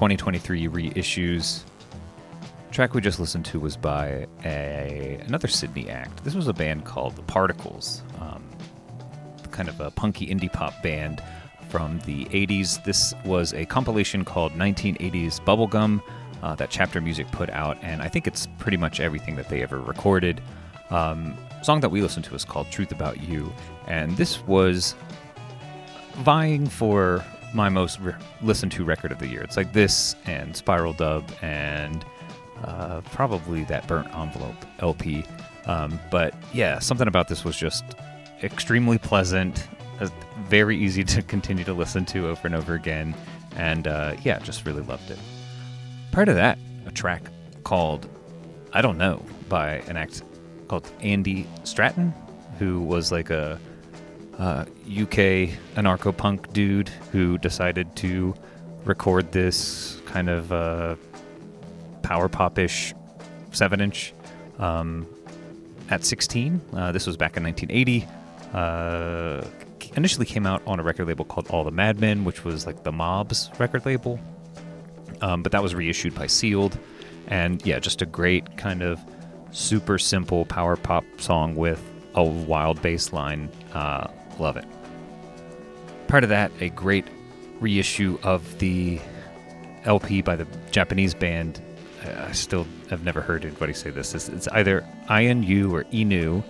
2023 0.07 0.69
reissues. 0.69 1.63
Track 2.71 2.93
we 2.93 3.01
just 3.01 3.19
listened 3.19 3.43
to 3.47 3.59
was 3.59 3.75
by 3.75 4.25
a 4.45 5.19
another 5.27 5.49
Sydney 5.49 5.89
act. 5.89 6.23
This 6.23 6.33
was 6.33 6.47
a 6.47 6.53
band 6.53 6.85
called 6.85 7.17
The 7.17 7.23
Particles, 7.23 8.03
um, 8.21 8.41
kind 9.51 9.67
of 9.67 9.81
a 9.81 9.91
punky 9.91 10.27
indie 10.27 10.51
pop 10.51 10.81
band 10.81 11.21
from 11.67 11.99
the 12.05 12.23
80s. 12.27 12.81
This 12.85 13.13
was 13.25 13.53
a 13.53 13.65
compilation 13.65 14.23
called 14.23 14.53
1980s 14.53 15.41
Bubblegum 15.41 16.01
uh, 16.41 16.55
that 16.55 16.69
Chapter 16.69 17.01
Music 17.01 17.29
put 17.31 17.49
out, 17.49 17.77
and 17.81 18.01
I 18.01 18.07
think 18.07 18.27
it's 18.27 18.47
pretty 18.59 18.77
much 18.77 19.01
everything 19.01 19.35
that 19.35 19.49
they 19.49 19.61
ever 19.61 19.81
recorded. 19.81 20.39
Um, 20.89 21.37
song 21.63 21.81
that 21.81 21.89
we 21.89 22.01
listened 22.01 22.23
to 22.25 22.35
is 22.35 22.45
called 22.45 22.71
Truth 22.71 22.93
About 22.93 23.21
You, 23.21 23.51
and 23.87 24.15
this 24.15 24.41
was 24.47 24.95
vying 26.19 26.65
for 26.65 27.25
my 27.53 27.69
most 27.69 27.99
re- 27.99 28.13
listened 28.41 28.71
to 28.73 28.83
record 28.83 29.11
of 29.11 29.19
the 29.19 29.27
year. 29.27 29.41
It's 29.41 29.57
like 29.57 29.73
this 29.73 30.15
and 30.25 30.55
Spiral 30.55 30.93
Dub 30.93 31.29
and 31.41 32.05
uh, 32.63 33.01
probably 33.11 33.63
that 33.65 33.87
Burnt 33.87 34.13
Envelope 34.15 34.55
LP. 34.79 35.23
Um, 35.65 35.99
but 36.11 36.33
yeah, 36.53 36.79
something 36.79 37.07
about 37.07 37.27
this 37.27 37.43
was 37.43 37.57
just 37.57 37.83
extremely 38.43 38.97
pleasant, 38.97 39.67
uh, 39.99 40.09
very 40.45 40.77
easy 40.77 41.03
to 41.03 41.21
continue 41.23 41.63
to 41.65 41.73
listen 41.73 42.05
to 42.05 42.27
over 42.27 42.47
and 42.47 42.55
over 42.55 42.73
again, 42.73 43.15
and 43.55 43.87
uh, 43.87 44.15
yeah, 44.23 44.39
just 44.39 44.65
really 44.65 44.83
loved 44.83 45.09
it. 45.11 45.19
Prior 46.11 46.25
to 46.25 46.33
that, 46.33 46.57
a 46.85 46.91
track 46.91 47.23
called 47.63 48.07
I 48.73 48.81
Don't 48.81 48.97
Know 48.97 49.23
by 49.49 49.75
an 49.87 49.97
act 49.97 50.23
called 50.67 50.89
Andy 51.01 51.47
Stratton, 51.63 52.13
who 52.59 52.81
was 52.81 53.11
like 53.11 53.29
a 53.29 53.59
uh, 54.39 54.65
UK 54.87 55.49
anarcho 55.75 56.15
punk 56.15 56.51
dude 56.53 56.89
who 57.11 57.37
decided 57.37 57.95
to 57.97 58.33
record 58.85 59.31
this 59.31 59.99
kind 60.05 60.29
of 60.29 60.51
uh, 60.51 60.95
power 62.03 62.29
pop 62.29 62.57
ish 62.57 62.93
7 63.51 63.81
inch 63.81 64.13
um, 64.59 65.07
at 65.89 66.05
16. 66.05 66.61
Uh, 66.73 66.91
this 66.91 67.07
was 67.07 67.17
back 67.17 67.37
in 67.37 67.43
1980. 67.43 68.07
Uh, 68.53 69.45
initially 69.95 70.25
came 70.25 70.45
out 70.45 70.61
on 70.67 70.79
a 70.79 70.83
record 70.83 71.07
label 71.07 71.25
called 71.25 71.47
All 71.49 71.63
the 71.63 71.71
Madmen, 71.71 72.23
which 72.23 72.45
was 72.45 72.65
like 72.65 72.83
the 72.83 72.91
Mob's 72.91 73.49
record 73.59 73.85
label. 73.85 74.19
Um, 75.21 75.41
but 75.43 75.51
that 75.51 75.63
was 75.63 75.73
reissued 75.73 76.13
by 76.13 76.27
Sealed. 76.27 76.77
And 77.27 77.65
yeah, 77.65 77.79
just 77.79 78.01
a 78.01 78.05
great 78.05 78.57
kind 78.57 78.81
of 78.81 78.99
super 79.51 79.97
simple 79.97 80.45
power 80.45 80.75
pop 80.75 81.03
song 81.17 81.55
with 81.55 81.81
a 82.13 82.23
wild 82.23 82.81
bass 82.81 83.11
line. 83.11 83.49
Uh, 83.73 84.07
love 84.39 84.57
it. 84.57 84.65
Part 86.07 86.23
of 86.23 86.29
that, 86.29 86.51
a 86.61 86.69
great 86.69 87.05
reissue 87.59 88.17
of 88.23 88.59
the 88.59 88.99
LP 89.85 90.21
by 90.21 90.35
the 90.35 90.47
Japanese 90.71 91.13
band. 91.13 91.61
uh, 92.05 92.25
I 92.29 92.31
still 92.31 92.65
have 92.89 93.03
never 93.03 93.21
heard 93.21 93.43
anybody 93.45 93.73
say 93.73 93.89
this. 93.89 94.13
It's, 94.13 94.29
it's 94.29 94.47
either 94.49 94.85
INU 95.09 95.71
or 95.71 95.83
Inu. 95.85 96.43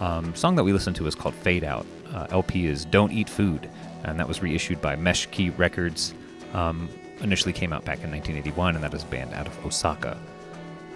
Um, 0.00 0.34
song 0.34 0.56
that 0.56 0.64
we 0.64 0.72
listened 0.72 0.96
to 0.96 1.06
is 1.06 1.14
called 1.14 1.34
Fade 1.34 1.64
Out. 1.64 1.86
Uh, 2.12 2.26
LP 2.30 2.66
is 2.66 2.84
Don't 2.84 3.12
Eat 3.12 3.28
Food, 3.28 3.68
and 4.04 4.18
that 4.18 4.28
was 4.28 4.42
reissued 4.42 4.80
by 4.80 4.96
Mesh 4.96 5.26
Key 5.26 5.50
Records. 5.50 6.14
Um, 6.52 6.88
initially 7.20 7.52
came 7.52 7.72
out 7.72 7.84
back 7.84 8.02
in 8.02 8.10
1981, 8.10 8.74
and 8.74 8.84
that 8.84 8.94
is 8.94 9.02
a 9.02 9.06
band 9.06 9.32
out 9.34 9.46
of 9.46 9.66
Osaka. 9.66 10.18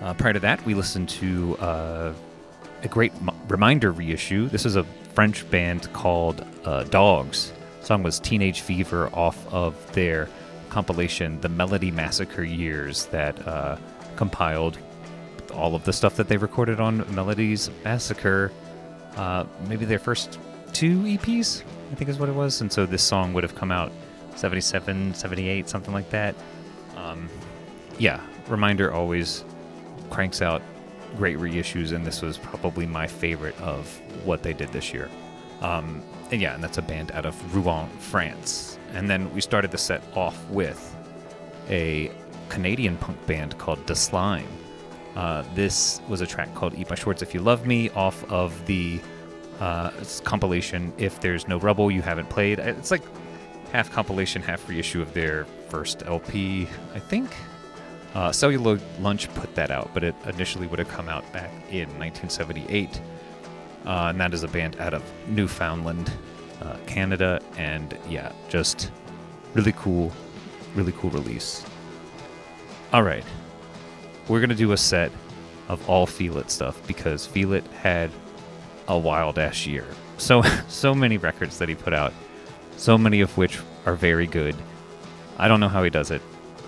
Uh, 0.00 0.14
prior 0.14 0.32
to 0.32 0.40
that, 0.40 0.64
we 0.64 0.74
listened 0.74 1.08
to 1.08 1.56
uh, 1.58 2.12
a 2.82 2.88
great 2.88 3.12
m- 3.16 3.30
reminder 3.48 3.92
reissue. 3.92 4.48
This 4.48 4.64
is 4.64 4.76
a 4.76 4.84
French 5.14 5.48
band 5.50 5.92
called 5.92 6.44
uh, 6.64 6.84
Dogs. 6.84 7.52
song 7.82 8.02
was 8.02 8.20
Teenage 8.20 8.60
Fever 8.60 9.10
off 9.12 9.52
of 9.52 9.92
their 9.92 10.28
compilation, 10.68 11.40
The 11.40 11.48
Melody 11.48 11.90
Massacre 11.90 12.44
Years, 12.44 13.06
that 13.06 13.46
uh, 13.46 13.76
compiled 14.16 14.78
all 15.52 15.74
of 15.74 15.84
the 15.84 15.92
stuff 15.92 16.16
that 16.16 16.28
they 16.28 16.36
recorded 16.36 16.80
on 16.80 16.98
Melodies 17.14 17.70
Massacre. 17.84 18.52
Uh, 19.16 19.44
maybe 19.68 19.84
their 19.84 19.98
first 19.98 20.38
two 20.72 21.00
EPs, 21.00 21.62
I 21.90 21.94
think 21.96 22.08
is 22.08 22.18
what 22.18 22.28
it 22.28 22.34
was. 22.34 22.60
And 22.60 22.72
so 22.72 22.86
this 22.86 23.02
song 23.02 23.32
would 23.32 23.42
have 23.42 23.54
come 23.54 23.72
out 23.72 23.92
77, 24.36 25.14
78, 25.14 25.68
something 25.68 25.92
like 25.92 26.08
that. 26.10 26.34
Um, 26.96 27.28
yeah, 27.98 28.20
Reminder 28.48 28.92
always 28.92 29.44
cranks 30.10 30.40
out 30.40 30.62
great 31.16 31.38
reissues, 31.38 31.92
and 31.92 32.06
this 32.06 32.22
was 32.22 32.38
probably 32.38 32.86
my 32.86 33.06
favorite 33.06 33.60
of 33.60 33.99
what 34.24 34.42
they 34.42 34.52
did 34.52 34.68
this 34.72 34.92
year. 34.92 35.08
Um, 35.60 36.02
and 36.30 36.40
yeah, 36.40 36.54
and 36.54 36.62
that's 36.62 36.78
a 36.78 36.82
band 36.82 37.12
out 37.12 37.26
of 37.26 37.54
Rouen, 37.54 37.88
France. 37.98 38.78
And 38.94 39.08
then 39.08 39.32
we 39.34 39.40
started 39.40 39.70
the 39.70 39.78
set 39.78 40.02
off 40.16 40.48
with 40.48 40.96
a 41.68 42.10
Canadian 42.48 42.96
punk 42.96 43.24
band 43.26 43.58
called 43.58 43.86
The 43.86 43.94
Slyme. 43.94 44.46
Uh, 45.16 45.44
this 45.54 46.00
was 46.08 46.20
a 46.20 46.26
track 46.26 46.54
called 46.54 46.74
Eat 46.74 46.88
My 46.88 46.96
Shorts 46.96 47.22
If 47.22 47.34
You 47.34 47.40
Love 47.40 47.66
Me 47.66 47.90
off 47.90 48.24
of 48.30 48.64
the 48.66 49.00
uh, 49.60 49.90
compilation 50.24 50.92
If 50.98 51.20
There's 51.20 51.46
No 51.46 51.58
Rubble 51.58 51.90
You 51.90 52.02
Haven't 52.02 52.30
Played. 52.30 52.58
It's 52.58 52.90
like 52.90 53.02
half 53.72 53.90
compilation, 53.90 54.42
half 54.42 54.68
reissue 54.68 55.02
of 55.02 55.12
their 55.12 55.44
first 55.68 56.02
LP, 56.04 56.68
I 56.94 56.98
think. 56.98 57.30
Uh, 58.14 58.32
Lunch 59.00 59.32
put 59.34 59.54
that 59.54 59.70
out, 59.70 59.90
but 59.94 60.02
it 60.02 60.14
initially 60.26 60.66
would 60.66 60.78
have 60.80 60.88
come 60.88 61.08
out 61.08 61.30
back 61.32 61.50
in 61.70 61.88
1978. 61.98 63.00
Uh, 63.86 64.08
and 64.10 64.20
that 64.20 64.34
is 64.34 64.42
a 64.42 64.48
band 64.48 64.78
out 64.78 64.94
of 64.94 65.02
Newfoundland, 65.28 66.12
uh, 66.60 66.76
Canada. 66.86 67.40
And 67.56 67.96
yeah, 68.08 68.32
just 68.48 68.90
really 69.54 69.72
cool, 69.72 70.12
really 70.74 70.92
cool 70.92 71.10
release. 71.10 71.64
All 72.92 73.02
right, 73.02 73.24
we're 74.28 74.40
gonna 74.40 74.54
do 74.54 74.72
a 74.72 74.76
set 74.76 75.12
of 75.68 75.88
all 75.88 76.06
Feel 76.06 76.38
It 76.38 76.50
stuff 76.50 76.84
because 76.86 77.26
Feel 77.26 77.52
It 77.52 77.64
had 77.82 78.10
a 78.88 78.98
wild 78.98 79.38
ass 79.38 79.66
year. 79.66 79.86
So 80.18 80.42
so 80.68 80.94
many 80.94 81.16
records 81.16 81.58
that 81.58 81.68
he 81.68 81.74
put 81.74 81.92
out, 81.92 82.12
so 82.76 82.98
many 82.98 83.20
of 83.20 83.36
which 83.36 83.58
are 83.86 83.94
very 83.94 84.26
good. 84.26 84.56
I 85.38 85.48
don't 85.48 85.60
know 85.60 85.68
how 85.68 85.82
he 85.82 85.90
does 85.90 86.10
it, 86.10 86.22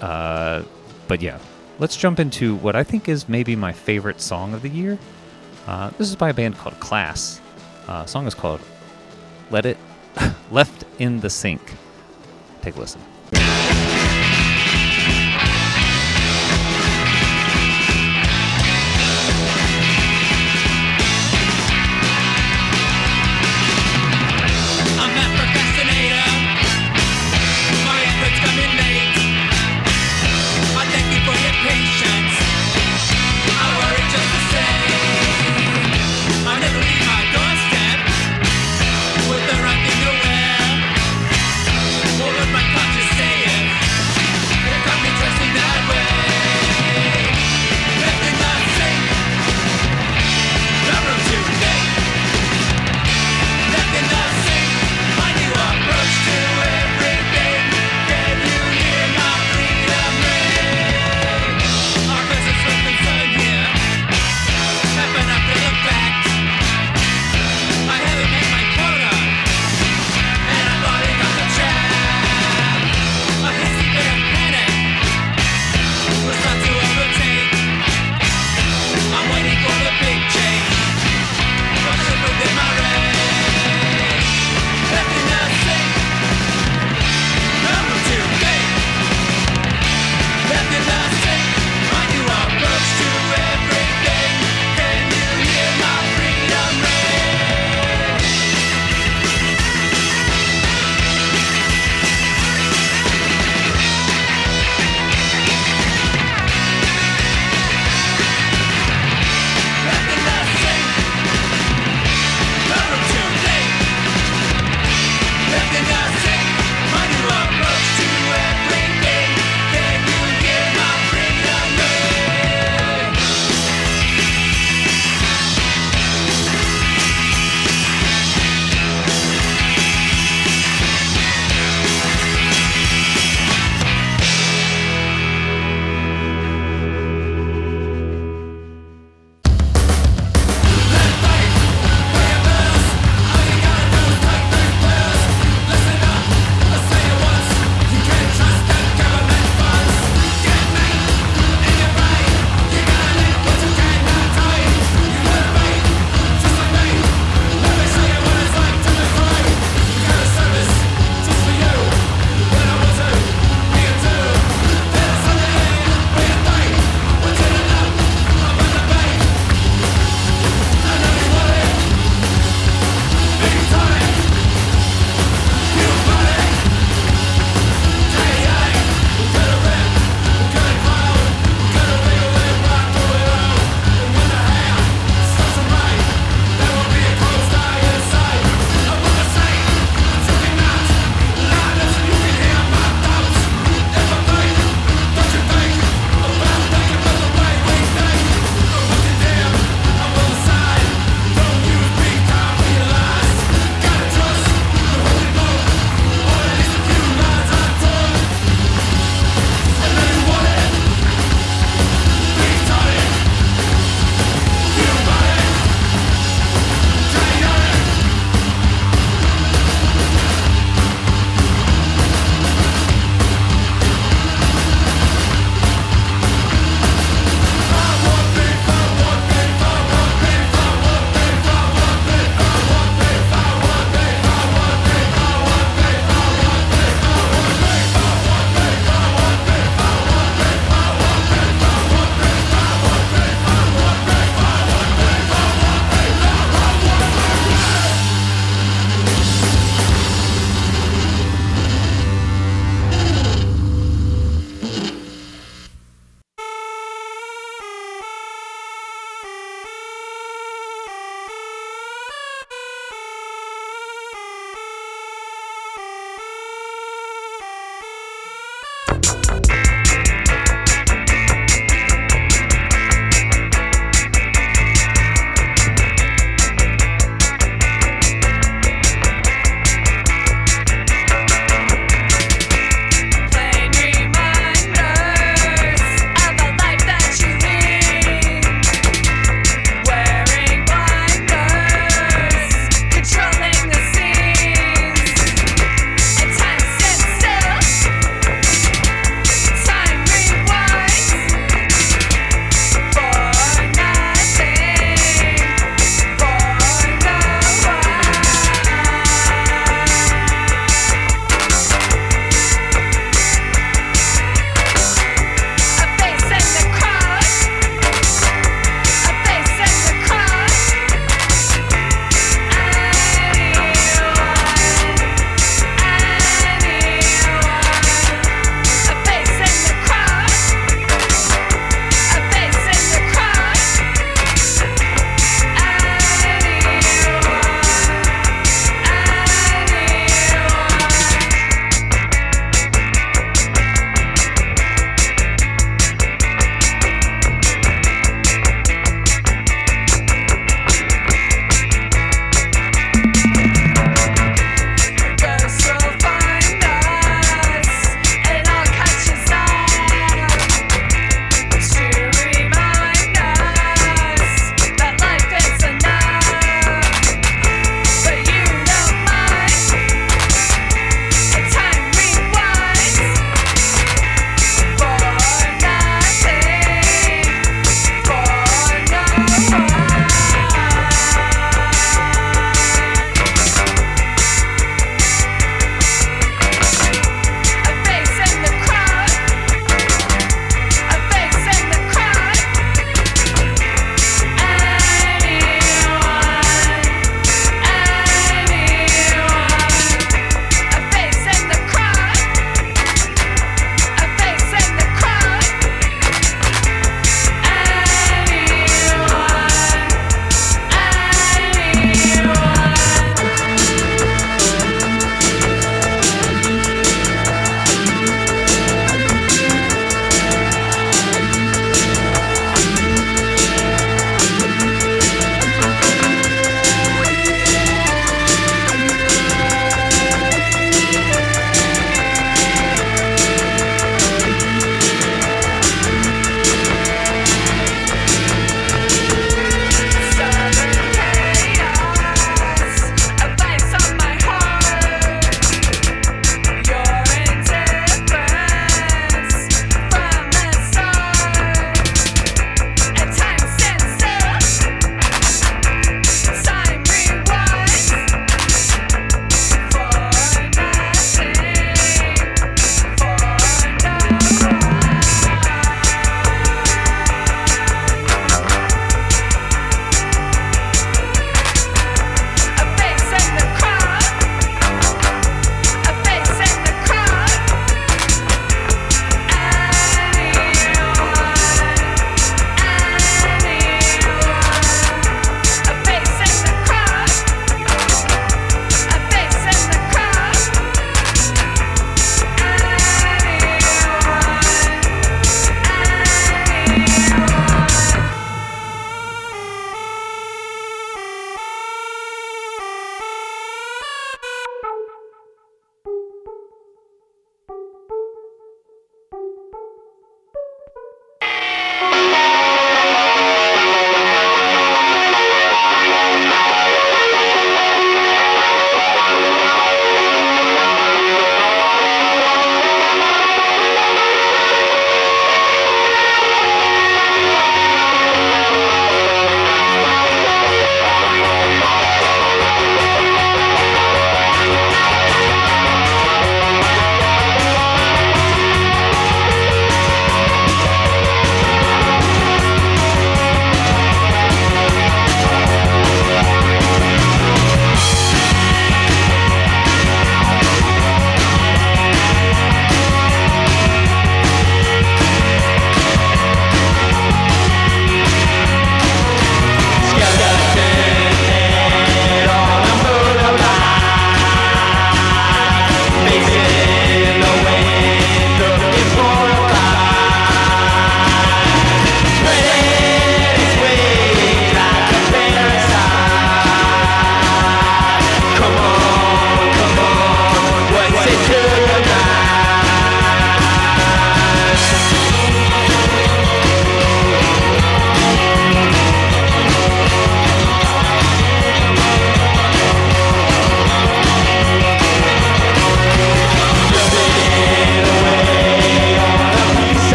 uh, 0.00 0.62
but 1.08 1.20
yeah. 1.22 1.38
Let's 1.78 1.94
jump 1.94 2.18
into 2.18 2.56
what 2.56 2.74
I 2.74 2.82
think 2.82 3.06
is 3.06 3.28
maybe 3.28 3.54
my 3.54 3.70
favorite 3.70 4.22
song 4.22 4.54
of 4.54 4.62
the 4.62 4.70
year. 4.70 4.98
Uh, 5.66 5.90
this 5.98 6.08
is 6.08 6.16
by 6.16 6.30
a 6.30 6.34
band 6.34 6.56
called 6.56 6.78
Class. 6.80 7.40
Uh, 7.88 8.06
song 8.06 8.26
is 8.26 8.34
called 8.34 8.60
"Let 9.50 9.66
It 9.66 9.78
Left 10.50 10.84
in 10.98 11.20
the 11.20 11.30
Sink." 11.30 11.74
Take 12.62 12.76
a 12.76 12.80
listen. 12.80 13.00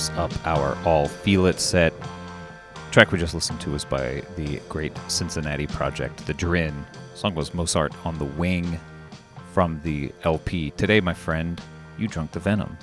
Wraps 0.00 0.18
up 0.18 0.46
our 0.46 0.78
All 0.86 1.08
Feel 1.08 1.46
It 1.46 1.60
set. 1.60 1.92
Track 2.90 3.12
we 3.12 3.18
just 3.18 3.34
listened 3.34 3.60
to 3.60 3.70
was 3.70 3.84
by 3.84 4.22
the 4.36 4.60
great 4.68 4.96
Cincinnati 5.08 5.66
project, 5.66 6.26
The 6.26 6.32
Drin. 6.34 6.86
Song 7.14 7.34
was 7.34 7.52
Mozart 7.52 7.92
on 8.06 8.16
the 8.18 8.24
Wing 8.24 8.78
from 9.52 9.80
the 9.84 10.12
LP. 10.22 10.70
Today, 10.72 11.00
my 11.00 11.12
friend, 11.12 11.60
you 11.98 12.08
drunk 12.08 12.32
the 12.32 12.40
venom. 12.40 12.78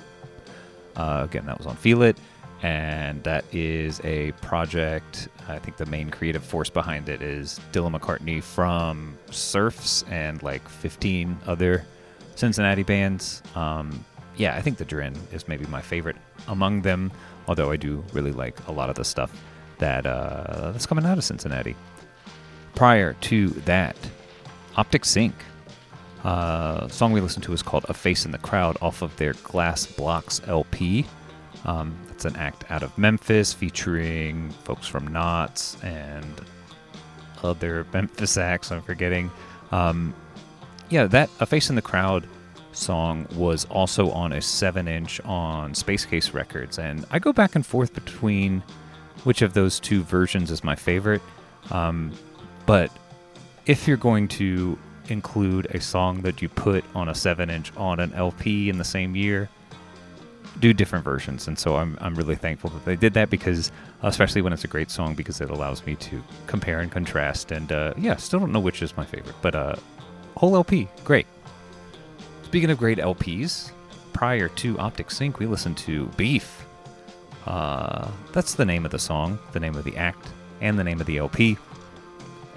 Uh, 0.96 1.26
again, 1.28 1.44
that 1.46 1.58
was 1.58 1.66
on 1.66 1.74
Feel 1.76 2.02
It, 2.02 2.18
and 2.62 3.22
that 3.24 3.44
is 3.52 4.00
a 4.04 4.32
project. 4.42 5.28
I 5.48 5.58
think 5.58 5.76
the 5.76 5.86
main 5.86 6.10
creative 6.10 6.44
force 6.44 6.70
behind 6.70 7.08
it 7.08 7.20
is 7.20 7.58
Dylan 7.72 7.98
McCartney 7.98 8.42
from 8.42 9.18
Surfs 9.30 10.04
and 10.08 10.40
like 10.42 10.68
15 10.68 11.36
other 11.46 11.84
Cincinnati 12.36 12.84
bands. 12.84 13.42
Um, 13.56 14.04
yeah, 14.38 14.56
I 14.56 14.62
think 14.62 14.78
the 14.78 14.84
Drin 14.84 15.14
is 15.32 15.48
maybe 15.48 15.66
my 15.66 15.82
favorite 15.82 16.16
among 16.46 16.82
them, 16.82 17.12
although 17.46 17.70
I 17.70 17.76
do 17.76 18.04
really 18.12 18.32
like 18.32 18.66
a 18.68 18.72
lot 18.72 18.88
of 18.88 18.94
the 18.94 19.04
stuff 19.04 19.30
that 19.78 20.06
uh, 20.06 20.70
that's 20.72 20.86
coming 20.86 21.04
out 21.04 21.18
of 21.18 21.24
Cincinnati. 21.24 21.76
Prior 22.74 23.14
to 23.14 23.48
that, 23.48 23.96
Optic 24.76 25.04
Sink. 25.04 25.34
Uh, 26.24 26.88
song 26.88 27.12
we 27.12 27.20
listened 27.20 27.44
to 27.44 27.52
is 27.52 27.62
called 27.62 27.84
"A 27.88 27.94
Face 27.94 28.24
in 28.24 28.30
the 28.30 28.38
Crowd" 28.38 28.76
off 28.80 29.02
of 29.02 29.14
their 29.16 29.34
Glass 29.42 29.86
Blocks 29.86 30.40
LP. 30.46 31.04
Um, 31.64 31.96
it's 32.10 32.24
an 32.24 32.36
act 32.36 32.64
out 32.70 32.82
of 32.84 32.96
Memphis 32.96 33.52
featuring 33.52 34.50
folks 34.64 34.86
from 34.86 35.06
Nots 35.08 35.76
and 35.82 36.40
other 37.42 37.84
Memphis 37.92 38.36
acts. 38.36 38.70
I'm 38.70 38.82
forgetting. 38.82 39.30
Um, 39.72 40.14
yeah, 40.90 41.06
that 41.06 41.28
"A 41.40 41.46
Face 41.46 41.70
in 41.70 41.76
the 41.76 41.82
Crowd" 41.82 42.26
song 42.78 43.26
was 43.34 43.64
also 43.66 44.10
on 44.10 44.32
a 44.32 44.40
seven-inch 44.40 45.20
on 45.24 45.74
Space 45.74 46.04
Case 46.04 46.30
Records, 46.30 46.78
and 46.78 47.04
I 47.10 47.18
go 47.18 47.32
back 47.32 47.54
and 47.54 47.64
forth 47.66 47.92
between 47.92 48.62
which 49.24 49.42
of 49.42 49.54
those 49.54 49.80
two 49.80 50.02
versions 50.02 50.50
is 50.50 50.62
my 50.64 50.74
favorite. 50.74 51.22
Um, 51.70 52.12
but 52.66 52.90
if 53.66 53.86
you're 53.86 53.96
going 53.96 54.28
to 54.28 54.78
include 55.08 55.66
a 55.66 55.80
song 55.80 56.22
that 56.22 56.40
you 56.42 56.48
put 56.48 56.84
on 56.94 57.08
a 57.08 57.14
7 57.14 57.50
inch 57.50 57.72
on 57.76 58.00
an 58.00 58.12
LP 58.14 58.68
in 58.68 58.78
the 58.78 58.84
same 58.84 59.16
year, 59.16 59.48
do 60.60 60.72
different 60.72 61.04
versions. 61.04 61.46
And 61.46 61.58
so 61.58 61.76
I'm, 61.76 61.96
I'm 62.00 62.14
really 62.14 62.34
thankful 62.34 62.70
that 62.70 62.84
they 62.84 62.96
did 62.96 63.14
that 63.14 63.30
because, 63.30 63.70
especially 64.02 64.42
when 64.42 64.52
it's 64.52 64.64
a 64.64 64.68
great 64.68 64.90
song, 64.90 65.14
because 65.14 65.40
it 65.40 65.50
allows 65.50 65.84
me 65.86 65.94
to 65.96 66.22
compare 66.46 66.80
and 66.80 66.90
contrast. 66.90 67.52
And 67.52 67.70
uh, 67.70 67.94
yeah, 67.96 68.16
still 68.16 68.40
don't 68.40 68.52
know 68.52 68.60
which 68.60 68.82
is 68.82 68.96
my 68.96 69.04
favorite, 69.04 69.36
but 69.40 69.54
uh, 69.54 69.76
whole 70.36 70.56
LP, 70.56 70.88
great. 71.04 71.26
Speaking 72.48 72.70
of 72.70 72.78
great 72.78 72.96
LPs, 72.96 73.72
prior 74.14 74.48
to 74.48 74.78
Optic 74.78 75.10
Sink, 75.10 75.38
we 75.38 75.44
listened 75.44 75.76
to 75.76 76.06
Beef. 76.16 76.64
Uh, 77.44 78.10
that's 78.32 78.54
the 78.54 78.64
name 78.64 78.86
of 78.86 78.90
the 78.90 78.98
song, 78.98 79.38
the 79.52 79.60
name 79.60 79.74
of 79.74 79.84
the 79.84 79.94
act, 79.98 80.26
and 80.62 80.78
the 80.78 80.82
name 80.82 80.98
of 80.98 81.06
the 81.06 81.18
LP. 81.18 81.58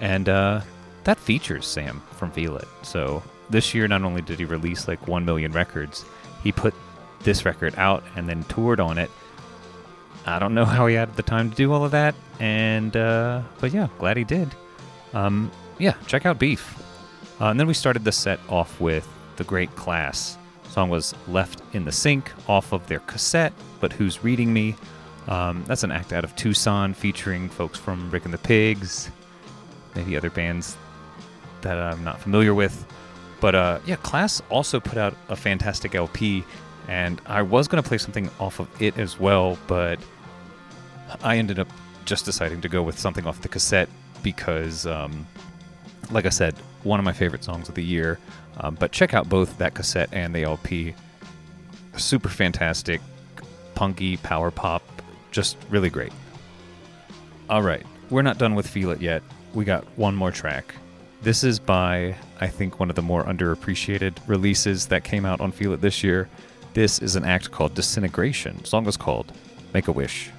And 0.00 0.30
uh, 0.30 0.62
that 1.04 1.18
features 1.18 1.66
Sam 1.66 2.02
from 2.12 2.30
Feel 2.30 2.56
It. 2.56 2.68
So 2.80 3.22
this 3.50 3.74
year, 3.74 3.86
not 3.86 4.02
only 4.02 4.22
did 4.22 4.38
he 4.38 4.46
release 4.46 4.88
like 4.88 5.06
1 5.06 5.26
million 5.26 5.52
records, 5.52 6.06
he 6.42 6.52
put 6.52 6.72
this 7.20 7.44
record 7.44 7.74
out 7.76 8.02
and 8.16 8.26
then 8.26 8.44
toured 8.44 8.80
on 8.80 8.96
it. 8.96 9.10
I 10.24 10.38
don't 10.38 10.54
know 10.54 10.64
how 10.64 10.86
he 10.86 10.94
had 10.94 11.14
the 11.16 11.22
time 11.22 11.50
to 11.50 11.54
do 11.54 11.70
all 11.70 11.84
of 11.84 11.90
that, 11.90 12.14
and 12.40 12.96
uh, 12.96 13.42
but 13.60 13.74
yeah, 13.74 13.88
glad 13.98 14.16
he 14.16 14.24
did. 14.24 14.54
Um, 15.12 15.52
yeah, 15.78 15.96
check 16.06 16.24
out 16.24 16.38
Beef. 16.38 16.82
Uh, 17.38 17.48
and 17.48 17.60
then 17.60 17.66
we 17.66 17.74
started 17.74 18.04
the 18.04 18.12
set 18.12 18.40
off 18.48 18.80
with 18.80 19.06
the 19.42 19.48
Great 19.48 19.74
Class. 19.74 20.38
Song 20.68 20.88
was 20.88 21.16
Left 21.26 21.62
in 21.74 21.84
the 21.84 21.90
Sink 21.90 22.30
off 22.48 22.72
of 22.72 22.86
their 22.86 23.00
cassette, 23.00 23.52
but 23.80 23.92
Who's 23.92 24.22
Reading 24.22 24.52
Me? 24.52 24.76
Um, 25.26 25.64
that's 25.66 25.82
an 25.82 25.90
act 25.90 26.12
out 26.12 26.22
of 26.22 26.36
Tucson 26.36 26.94
featuring 26.94 27.48
folks 27.48 27.76
from 27.76 28.08
Rick 28.12 28.24
and 28.24 28.32
the 28.32 28.38
Pigs, 28.38 29.10
maybe 29.96 30.16
other 30.16 30.30
bands 30.30 30.76
that 31.62 31.76
I'm 31.76 32.04
not 32.04 32.20
familiar 32.20 32.54
with. 32.54 32.86
But 33.40 33.56
uh, 33.56 33.80
yeah, 33.84 33.96
Class 33.96 34.40
also 34.48 34.78
put 34.78 34.96
out 34.96 35.16
a 35.28 35.34
fantastic 35.34 35.96
LP, 35.96 36.44
and 36.86 37.20
I 37.26 37.42
was 37.42 37.66
going 37.66 37.82
to 37.82 37.88
play 37.88 37.98
something 37.98 38.30
off 38.38 38.60
of 38.60 38.68
it 38.80 38.96
as 38.96 39.18
well, 39.18 39.58
but 39.66 39.98
I 41.24 41.36
ended 41.36 41.58
up 41.58 41.68
just 42.04 42.24
deciding 42.26 42.60
to 42.60 42.68
go 42.68 42.84
with 42.84 42.96
something 42.96 43.26
off 43.26 43.42
the 43.42 43.48
cassette 43.48 43.88
because, 44.22 44.86
um, 44.86 45.26
like 46.12 46.26
I 46.26 46.30
said, 46.30 46.54
one 46.84 47.00
of 47.00 47.04
my 47.04 47.12
favorite 47.12 47.42
songs 47.42 47.68
of 47.68 47.74
the 47.74 47.84
year. 47.84 48.20
Um, 48.58 48.74
but 48.74 48.92
check 48.92 49.14
out 49.14 49.28
both 49.28 49.58
that 49.58 49.74
cassette 49.74 50.08
and 50.12 50.34
the 50.34 50.42
LP. 50.42 50.94
Super 51.96 52.28
fantastic, 52.28 53.00
punky, 53.74 54.16
power 54.18 54.50
pop, 54.50 54.82
just 55.30 55.56
really 55.70 55.90
great. 55.90 56.12
All 57.50 57.62
right, 57.62 57.84
we're 58.10 58.22
not 58.22 58.38
done 58.38 58.54
with 58.54 58.66
Feel 58.66 58.90
It 58.90 59.00
yet. 59.00 59.22
We 59.54 59.64
got 59.64 59.84
one 59.96 60.14
more 60.14 60.30
track. 60.30 60.74
This 61.22 61.44
is 61.44 61.58
by, 61.58 62.16
I 62.40 62.48
think, 62.48 62.80
one 62.80 62.90
of 62.90 62.96
the 62.96 63.02
more 63.02 63.24
underappreciated 63.24 64.16
releases 64.26 64.86
that 64.88 65.04
came 65.04 65.24
out 65.24 65.40
on 65.40 65.52
Feel 65.52 65.72
It 65.72 65.80
this 65.80 66.02
year. 66.02 66.28
This 66.74 67.00
is 67.00 67.16
an 67.16 67.24
act 67.24 67.50
called 67.50 67.74
Disintegration. 67.74 68.58
The 68.58 68.66
song 68.66 68.86
is 68.86 68.96
called 68.96 69.32
Make 69.74 69.88
a 69.88 69.92
Wish. 69.92 70.30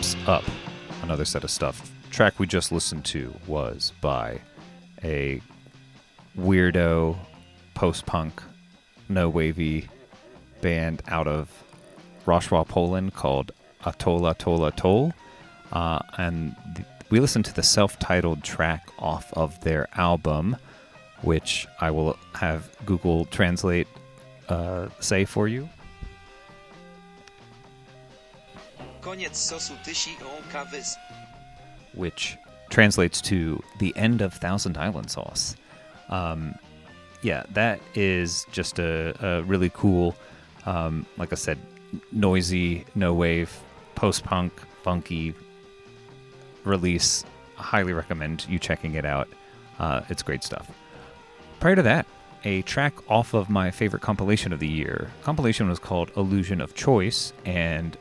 Wraps 0.00 0.16
up 0.26 0.44
another 1.02 1.26
set 1.26 1.44
of 1.44 1.50
stuff. 1.50 1.92
Track 2.10 2.38
we 2.38 2.46
just 2.46 2.72
listened 2.72 3.04
to 3.04 3.34
was 3.46 3.92
by 4.00 4.40
a 5.04 5.42
weirdo 6.38 7.18
post 7.74 8.06
punk, 8.06 8.42
no 9.10 9.28
wavy 9.28 9.90
band 10.62 11.02
out 11.08 11.28
of 11.28 11.50
Roshawa, 12.24 12.66
Poland 12.66 13.12
called 13.12 13.52
Atol 13.84 14.22
Atol 14.22 14.72
Atol. 14.72 15.12
Uh, 15.70 15.98
and 16.16 16.56
th- 16.76 16.88
we 17.10 17.20
listened 17.20 17.44
to 17.44 17.54
the 17.54 17.62
self 17.62 17.98
titled 17.98 18.42
track 18.42 18.88
off 18.98 19.30
of 19.34 19.60
their 19.60 19.86
album, 20.00 20.56
which 21.20 21.66
I 21.78 21.90
will 21.90 22.16
have 22.32 22.70
Google 22.86 23.26
Translate 23.26 23.86
uh, 24.48 24.88
say 25.00 25.26
for 25.26 25.46
you. 25.46 25.68
Which 31.94 32.36
translates 32.70 33.20
to 33.20 33.62
the 33.78 33.92
end 33.96 34.20
of 34.20 34.32
Thousand 34.34 34.78
Island 34.78 35.10
Sauce. 35.10 35.56
Um, 36.08 36.54
yeah, 37.22 37.44
that 37.50 37.80
is 37.94 38.46
just 38.52 38.78
a, 38.78 39.14
a 39.20 39.42
really 39.42 39.70
cool, 39.70 40.16
um, 40.66 41.06
like 41.16 41.32
I 41.32 41.36
said, 41.36 41.58
noisy, 42.12 42.84
no 42.94 43.12
wave, 43.12 43.52
post 43.94 44.24
punk, 44.24 44.52
funky 44.82 45.34
release. 46.64 47.24
I 47.58 47.62
highly 47.62 47.92
recommend 47.92 48.46
you 48.48 48.58
checking 48.58 48.94
it 48.94 49.04
out. 49.04 49.28
Uh, 49.78 50.02
it's 50.08 50.22
great 50.22 50.44
stuff. 50.44 50.70
Prior 51.58 51.76
to 51.76 51.82
that, 51.82 52.06
a 52.44 52.62
track 52.62 52.94
off 53.10 53.34
of 53.34 53.50
my 53.50 53.70
favorite 53.70 54.00
compilation 54.02 54.52
of 54.52 54.60
the 54.60 54.68
year. 54.68 55.10
Compilation 55.22 55.68
was 55.68 55.78
called 55.78 56.10
Illusion 56.16 56.60
of 56.60 56.74
Choice, 56.74 57.32
and 57.44 57.98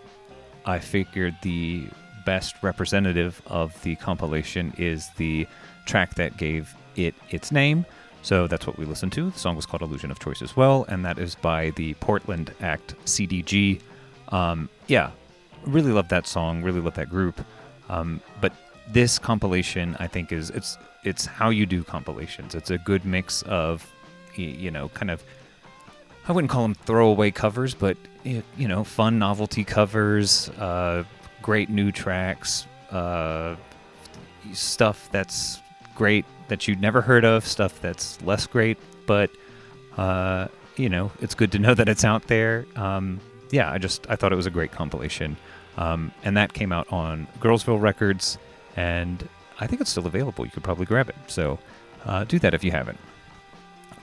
I 0.69 0.77
figured 0.77 1.35
the 1.41 1.87
best 2.25 2.55
representative 2.61 3.41
of 3.47 3.81
the 3.81 3.95
compilation 3.95 4.71
is 4.77 5.09
the 5.17 5.47
track 5.85 6.13
that 6.15 6.37
gave 6.37 6.75
it 6.95 7.15
its 7.31 7.51
name. 7.51 7.87
So 8.21 8.45
that's 8.45 8.67
what 8.67 8.77
we 8.77 8.85
listened 8.85 9.11
to. 9.13 9.31
The 9.31 9.39
song 9.39 9.55
was 9.55 9.65
called 9.65 9.81
Illusion 9.81 10.11
of 10.11 10.19
Choice 10.19 10.43
as 10.43 10.55
well, 10.55 10.85
and 10.87 11.03
that 11.05 11.17
is 11.17 11.33
by 11.33 11.71
the 11.71 11.95
Portland 11.95 12.53
act 12.61 12.93
CDG. 13.05 13.81
Um, 14.27 14.69
yeah, 14.85 15.09
really 15.65 15.91
love 15.91 16.09
that 16.09 16.27
song. 16.27 16.61
Really 16.61 16.81
love 16.81 16.93
that 16.95 17.09
group. 17.09 17.43
Um, 17.89 18.21
but 18.39 18.53
this 18.89 19.17
compilation, 19.17 19.97
I 19.99 20.05
think, 20.05 20.31
is 20.31 20.51
it's 20.51 20.77
it's 21.03 21.25
how 21.25 21.49
you 21.49 21.65
do 21.65 21.83
compilations. 21.83 22.53
It's 22.53 22.69
a 22.69 22.77
good 22.77 23.05
mix 23.05 23.41
of 23.43 23.91
you 24.35 24.69
know 24.69 24.89
kind 24.89 25.09
of 25.09 25.23
I 26.27 26.31
wouldn't 26.31 26.51
call 26.51 26.61
them 26.61 26.75
throwaway 26.75 27.31
covers, 27.31 27.73
but 27.73 27.97
you 28.23 28.67
know, 28.67 28.83
fun 28.83 29.19
novelty 29.19 29.63
covers, 29.63 30.49
uh, 30.49 31.03
great 31.41 31.69
new 31.69 31.91
tracks, 31.91 32.67
uh, 32.91 33.55
stuff 34.53 35.09
that's 35.11 35.61
great 35.95 36.25
that 36.47 36.67
you'd 36.67 36.81
never 36.81 37.01
heard 37.01 37.25
of, 37.25 37.45
stuff 37.45 37.79
that's 37.81 38.21
less 38.23 38.47
great, 38.47 38.77
but 39.05 39.29
uh, 39.97 40.47
you 40.75 40.89
know, 40.89 41.11
it's 41.21 41.35
good 41.35 41.51
to 41.51 41.59
know 41.59 41.73
that 41.73 41.89
it's 41.89 42.03
out 42.03 42.27
there. 42.27 42.65
Um, 42.75 43.19
yeah, 43.51 43.71
I 43.71 43.77
just 43.77 44.05
I 44.09 44.15
thought 44.15 44.31
it 44.31 44.35
was 44.35 44.45
a 44.45 44.51
great 44.51 44.71
compilation, 44.71 45.37
um, 45.77 46.11
and 46.23 46.37
that 46.37 46.53
came 46.53 46.71
out 46.71 46.91
on 46.91 47.27
Girlsville 47.39 47.81
Records, 47.81 48.37
and 48.75 49.27
I 49.59 49.67
think 49.67 49.81
it's 49.81 49.89
still 49.89 50.07
available. 50.07 50.45
You 50.45 50.51
could 50.51 50.63
probably 50.63 50.85
grab 50.85 51.09
it. 51.09 51.15
So 51.27 51.59
uh, 52.05 52.23
do 52.23 52.39
that 52.39 52.53
if 52.53 52.63
you 52.63 52.71
haven't. 52.71 52.99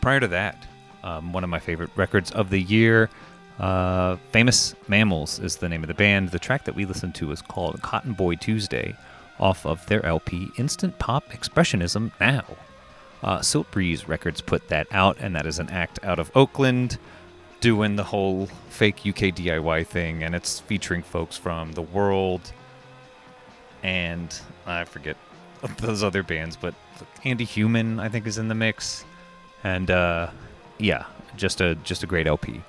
Prior 0.01 0.21
to 0.21 0.29
that, 0.29 0.67
um, 1.03 1.33
one 1.33 1.45
of 1.45 1.51
my 1.51 1.59
favorite 1.59 1.91
records 1.97 2.31
of 2.33 2.51
the 2.51 2.61
year. 2.61 3.09
Uh, 3.59 4.17
Famous 4.33 4.75
Mammals 4.89 5.39
is 5.39 5.57
the 5.57 5.69
name 5.69 5.83
of 5.83 5.89
the 5.89 5.95
band. 5.95 6.31
The 6.31 6.39
track 6.39 6.65
that 6.65 6.75
we 6.75 6.85
listened 6.85 7.15
to 7.17 7.33
is 7.33 7.41
called 7.41 7.81
Cotton 7.83 8.13
Boy 8.13 8.35
Tuesday 8.35 8.97
off 9.39 9.65
of 9.67 9.85
their 9.87 10.05
LP 10.05 10.51
Instant 10.59 10.99
Pop 10.99 11.29
Expressionism 11.31 12.13
Now. 12.21 12.45
Uh, 13.23 13.39
Siltbreeze 13.39 14.07
Records 14.07 14.41
put 14.41 14.69
that 14.69 14.87
out, 14.91 15.17
and 15.21 15.35
that 15.35 15.47
is 15.47 15.59
an 15.59 15.71
act 15.71 15.99
out 16.03 16.19
of 16.19 16.31
Oakland 16.35 16.99
doing 17.61 17.97
the 17.97 18.05
whole 18.05 18.47
fake 18.69 18.99
UK 19.07 19.35
DIY 19.35 19.87
thing, 19.87 20.23
and 20.23 20.35
it's 20.35 20.61
featuring 20.61 21.03
folks 21.03 21.37
from 21.37 21.73
The 21.73 21.83
World 21.83 22.53
and 23.83 24.39
I 24.67 24.85
forget 24.85 25.17
those 25.79 26.03
other 26.03 26.23
bands, 26.23 26.57
but 26.57 26.75
Andy 27.25 27.45
Human 27.45 28.01
I 28.01 28.09
think 28.09 28.27
is 28.27 28.37
in 28.37 28.49
the 28.49 28.55
mix, 28.55 29.05
and 29.65 29.91
uh, 29.91 30.29
yeah, 30.79 31.07
just 31.37 31.61
a 31.61 31.77
just 31.77 32.03
a 32.03 32.07
great 32.07 32.27
LP. 32.27 32.61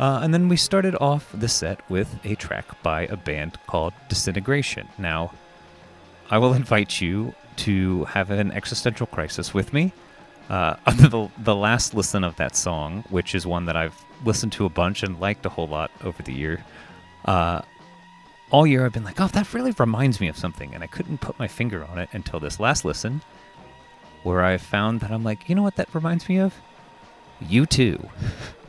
Uh, 0.00 0.20
and 0.22 0.32
then 0.32 0.48
we 0.48 0.56
started 0.56 0.96
off 0.98 1.30
the 1.34 1.46
set 1.46 1.78
with 1.90 2.18
a 2.24 2.34
track 2.36 2.64
by 2.82 3.02
a 3.02 3.18
band 3.18 3.58
called 3.66 3.92
Disintegration. 4.08 4.88
Now, 4.96 5.30
I 6.30 6.38
will 6.38 6.54
invite 6.54 7.02
you 7.02 7.34
to 7.56 8.04
have 8.04 8.30
an 8.30 8.50
existential 8.50 9.06
crisis 9.06 9.52
with 9.52 9.74
me. 9.74 9.92
Uh, 10.48 10.76
the, 10.86 11.28
the 11.36 11.54
last 11.54 11.92
listen 11.92 12.24
of 12.24 12.34
that 12.36 12.56
song, 12.56 13.04
which 13.10 13.34
is 13.34 13.46
one 13.46 13.66
that 13.66 13.76
I've 13.76 14.02
listened 14.24 14.52
to 14.52 14.64
a 14.64 14.70
bunch 14.70 15.02
and 15.02 15.20
liked 15.20 15.44
a 15.44 15.50
whole 15.50 15.68
lot 15.68 15.90
over 16.02 16.22
the 16.22 16.32
year, 16.32 16.64
uh, 17.26 17.60
all 18.50 18.66
year 18.66 18.86
I've 18.86 18.94
been 18.94 19.04
like, 19.04 19.20
oh, 19.20 19.28
that 19.28 19.52
really 19.52 19.72
reminds 19.78 20.18
me 20.18 20.28
of 20.28 20.38
something. 20.38 20.74
And 20.74 20.82
I 20.82 20.86
couldn't 20.86 21.20
put 21.20 21.38
my 21.38 21.46
finger 21.46 21.84
on 21.84 21.98
it 21.98 22.08
until 22.12 22.40
this 22.40 22.58
last 22.58 22.86
listen, 22.86 23.20
where 24.22 24.42
I 24.42 24.56
found 24.56 25.00
that 25.00 25.10
I'm 25.10 25.22
like, 25.22 25.50
you 25.50 25.54
know 25.54 25.62
what 25.62 25.76
that 25.76 25.94
reminds 25.94 26.26
me 26.26 26.38
of? 26.38 26.54
U2. 27.42 28.08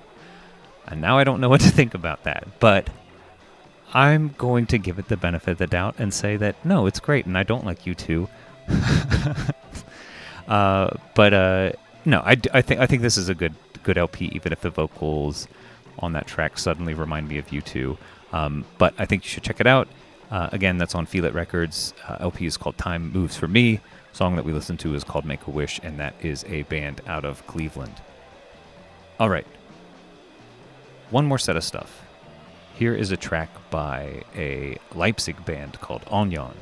and 0.91 1.01
now 1.01 1.17
I 1.17 1.23
don't 1.23 1.41
know 1.41 1.49
what 1.49 1.61
to 1.61 1.69
think 1.69 1.93
about 1.93 2.23
that. 2.23 2.47
But 2.59 2.89
I'm 3.93 4.35
going 4.37 4.67
to 4.67 4.77
give 4.77 4.99
it 4.99 5.07
the 5.07 5.17
benefit 5.17 5.51
of 5.51 5.57
the 5.57 5.67
doubt 5.67 5.95
and 5.97 6.13
say 6.13 6.37
that 6.37 6.63
no, 6.65 6.85
it's 6.85 6.99
great, 6.99 7.25
and 7.25 7.37
I 7.37 7.43
don't 7.43 7.65
like 7.65 7.83
U2. 7.83 8.29
uh, 10.47 10.89
but 11.15 11.33
uh, 11.33 11.71
no, 12.05 12.19
I, 12.19 12.37
I 12.53 12.61
think 12.61 12.79
I 12.79 12.85
think 12.85 13.01
this 13.01 13.17
is 13.17 13.29
a 13.29 13.35
good 13.35 13.55
good 13.83 13.97
LP, 13.97 14.25
even 14.33 14.51
if 14.51 14.61
the 14.61 14.69
vocals 14.69 15.47
on 15.99 16.13
that 16.13 16.27
track 16.27 16.57
suddenly 16.57 16.93
remind 16.93 17.27
me 17.27 17.37
of 17.37 17.47
U2. 17.47 17.97
Um, 18.33 18.65
but 18.77 18.93
I 18.97 19.05
think 19.05 19.23
you 19.23 19.29
should 19.29 19.43
check 19.43 19.59
it 19.59 19.67
out. 19.67 19.87
Uh, 20.29 20.49
again, 20.53 20.77
that's 20.77 20.95
on 20.95 21.05
Feel 21.05 21.25
It 21.25 21.33
Records. 21.33 21.93
Uh, 22.07 22.17
LP 22.21 22.45
is 22.45 22.55
called 22.55 22.77
Time 22.77 23.11
Moves 23.11 23.35
for 23.35 23.47
Me. 23.47 23.81
Song 24.13 24.35
that 24.35 24.45
we 24.45 24.53
listened 24.53 24.79
to 24.81 24.93
is 24.95 25.03
called 25.03 25.25
Make 25.25 25.45
a 25.47 25.51
Wish, 25.51 25.79
and 25.83 25.99
that 25.99 26.15
is 26.21 26.45
a 26.45 26.63
band 26.63 27.01
out 27.07 27.25
of 27.25 27.45
Cleveland. 27.47 27.95
All 29.19 29.29
right. 29.29 29.45
One 31.11 31.25
more 31.25 31.37
set 31.37 31.57
of 31.57 31.63
stuff. 31.65 32.03
Here 32.73 32.95
is 32.95 33.11
a 33.11 33.17
track 33.17 33.49
by 33.69 34.23
a 34.33 34.77
Leipzig 34.95 35.43
band 35.43 35.81
called 35.81 36.05
Onyon. 36.05 36.53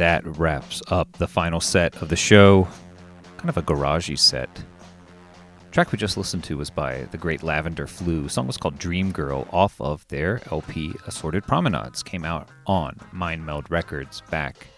That 0.00 0.24
wraps 0.38 0.80
up 0.88 1.12
the 1.18 1.26
final 1.26 1.60
set 1.60 2.00
of 2.00 2.08
the 2.08 2.16
show. 2.16 2.66
Kind 3.36 3.50
of 3.50 3.58
a 3.58 3.62
garagey 3.62 4.18
set. 4.18 4.48
track 5.72 5.92
we 5.92 5.98
just 5.98 6.16
listened 6.16 6.42
to 6.44 6.56
was 6.56 6.70
by 6.70 7.02
the 7.10 7.18
great 7.18 7.42
Lavender 7.42 7.86
Flu. 7.86 8.22
The 8.22 8.30
song 8.30 8.46
was 8.46 8.56
called 8.56 8.78
Dream 8.78 9.12
Girl 9.12 9.46
off 9.52 9.78
of 9.78 10.08
their 10.08 10.40
LP 10.50 10.94
Assorted 11.06 11.44
Promenades. 11.44 12.02
Came 12.02 12.24
out 12.24 12.48
on 12.66 12.96
Mind 13.12 13.44
Meld 13.44 13.70
Records 13.70 14.22
back 14.30 14.68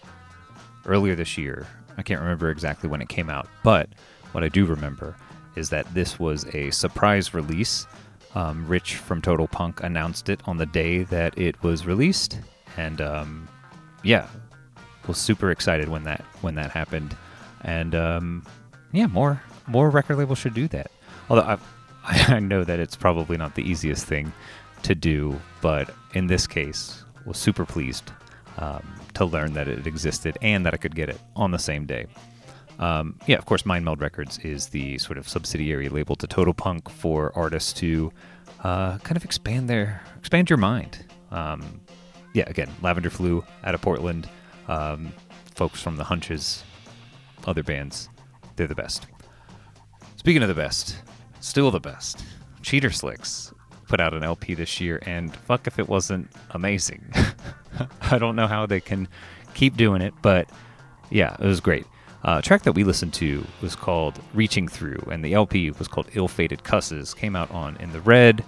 earlier 0.85 1.15
this 1.15 1.37
year. 1.37 1.65
I 1.97 2.01
can't 2.01 2.19
remember 2.19 2.49
exactly 2.49 2.89
when 2.89 3.01
it 3.01 3.07
came 3.07 3.29
out, 3.29 3.47
but 3.63 3.87
what 4.33 4.43
I 4.43 4.49
do 4.49 4.65
remember 4.65 5.15
is 5.55 5.69
that 5.69 5.91
this 5.93 6.19
was 6.19 6.53
a 6.53 6.69
surprise 6.71 7.33
release. 7.33 7.87
Um, 8.35 8.67
Rich 8.67 8.95
from 8.95 9.21
Total 9.21 9.47
Punk 9.47 9.81
announced 9.83 10.27
it 10.27 10.41
on 10.43 10.57
the 10.57 10.65
day 10.65 11.03
that 11.03 11.37
it 11.37 11.63
was 11.63 11.85
released, 11.85 12.39
and 12.75 12.99
um, 12.99 13.47
yeah, 14.03 14.27
was 15.07 15.17
super 15.17 15.51
excited 15.51 15.89
when 15.89 16.03
that 16.03 16.21
when 16.41 16.55
that 16.55 16.71
happened, 16.71 17.15
and 17.61 17.95
um, 17.95 18.45
yeah, 18.91 19.07
more 19.07 19.41
more 19.67 19.89
record 19.89 20.17
labels 20.17 20.37
should 20.37 20.53
do 20.53 20.67
that. 20.69 20.91
Although 21.29 21.43
I, 21.43 21.57
I 22.35 22.39
know 22.39 22.63
that 22.63 22.79
it's 22.79 22.95
probably 22.95 23.37
not 23.37 23.55
the 23.55 23.63
easiest 23.63 24.05
thing 24.05 24.31
to 24.83 24.95
do, 24.95 25.39
but 25.61 25.93
in 26.13 26.27
this 26.27 26.47
case, 26.47 27.03
was 27.25 27.37
super 27.37 27.65
pleased 27.65 28.11
um, 28.57 28.83
to 29.13 29.25
learn 29.25 29.53
that 29.53 29.67
it 29.67 29.87
existed 29.87 30.37
and 30.41 30.65
that 30.65 30.73
I 30.73 30.77
could 30.77 30.95
get 30.95 31.09
it 31.09 31.19
on 31.35 31.51
the 31.51 31.59
same 31.59 31.85
day. 31.85 32.07
Um, 32.79 33.19
yeah, 33.27 33.37
of 33.37 33.45
course, 33.45 33.65
Mind 33.65 33.85
Meld 33.85 34.01
Records 34.01 34.39
is 34.39 34.67
the 34.67 34.97
sort 34.97 35.17
of 35.17 35.29
subsidiary 35.29 35.89
label 35.89 36.15
to 36.17 36.27
Total 36.27 36.53
Punk 36.53 36.89
for 36.89 37.31
artists 37.35 37.71
to 37.73 38.11
uh, 38.63 38.97
kind 38.99 39.15
of 39.15 39.23
expand 39.23 39.69
their 39.69 40.01
expand 40.17 40.49
your 40.49 40.57
mind. 40.57 41.05
Um, 41.31 41.81
yeah, 42.33 42.45
again, 42.47 42.69
Lavender 42.81 43.09
Flu 43.09 43.43
out 43.63 43.75
of 43.75 43.81
Portland, 43.81 44.27
um, 44.67 45.11
folks 45.55 45.81
from 45.81 45.95
the 45.97 46.03
Hunches, 46.03 46.63
other 47.45 47.63
bands, 47.63 48.09
they're 48.55 48.67
the 48.67 48.75
best. 48.75 49.07
Speaking 50.15 50.41
of 50.41 50.47
the 50.47 50.53
best, 50.53 50.97
still 51.39 51.71
the 51.71 51.79
best, 51.79 52.23
Cheater 52.61 52.89
Slicks 52.89 53.53
put 53.87 53.99
out 53.99 54.13
an 54.13 54.23
LP 54.23 54.53
this 54.53 54.79
year, 54.79 54.99
and 55.05 55.35
fuck 55.35 55.67
if 55.67 55.79
it 55.79 55.87
wasn't 55.87 56.29
amazing. 56.51 57.03
I 58.01 58.17
don't 58.17 58.35
know 58.35 58.47
how 58.47 58.65
they 58.65 58.79
can 58.79 59.07
keep 59.53 59.75
doing 59.75 60.01
it, 60.01 60.13
but 60.21 60.49
yeah, 61.09 61.35
it 61.39 61.45
was 61.45 61.59
great. 61.59 61.85
Uh, 62.23 62.41
track 62.41 62.63
that 62.63 62.71
we 62.71 62.85
listened 62.85 63.13
to 63.13 63.45
was 63.61 63.75
called 63.75 64.19
Reaching 64.33 64.67
Through, 64.67 65.07
and 65.11 65.23
the 65.23 65.33
LP 65.33 65.71
was 65.71 65.87
called 65.89 66.07
Ill 66.13 66.29
Fated 66.29 66.63
Cusses. 66.63 67.13
Came 67.13 67.35
out 67.35 67.51
on 67.51 67.75
In 67.77 67.91
the 67.91 67.99
Red 67.99 68.45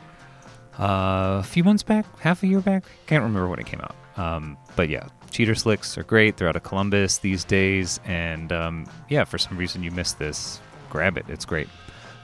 uh, 0.80 1.40
a 1.40 1.44
few 1.44 1.64
months 1.64 1.84
back, 1.84 2.06
half 2.20 2.44
a 2.44 2.48
year 2.48 2.62
back. 2.62 2.86
Can't 3.08 3.24
remember 3.24 3.48
when 3.48 3.60
it 3.60 3.66
came 3.66 3.82
out. 3.82 3.96
Um, 4.18 4.58
but 4.76 4.90
yeah, 4.90 5.08
Cheater 5.36 5.54
Slicks 5.54 5.98
are 5.98 6.04
great. 6.04 6.38
They're 6.38 6.48
out 6.48 6.56
of 6.56 6.64
Columbus 6.64 7.18
these 7.18 7.44
days, 7.44 8.00
and 8.06 8.54
um, 8.54 8.86
yeah, 9.10 9.26
for 9.26 9.38
some 9.38 9.58
reason 9.58 9.84
you 9.84 9.92
missed 9.92 10.18
this, 10.18 10.62
grab 10.90 11.18
it. 11.18 11.26
It's 11.28 11.44
great. 11.44 11.68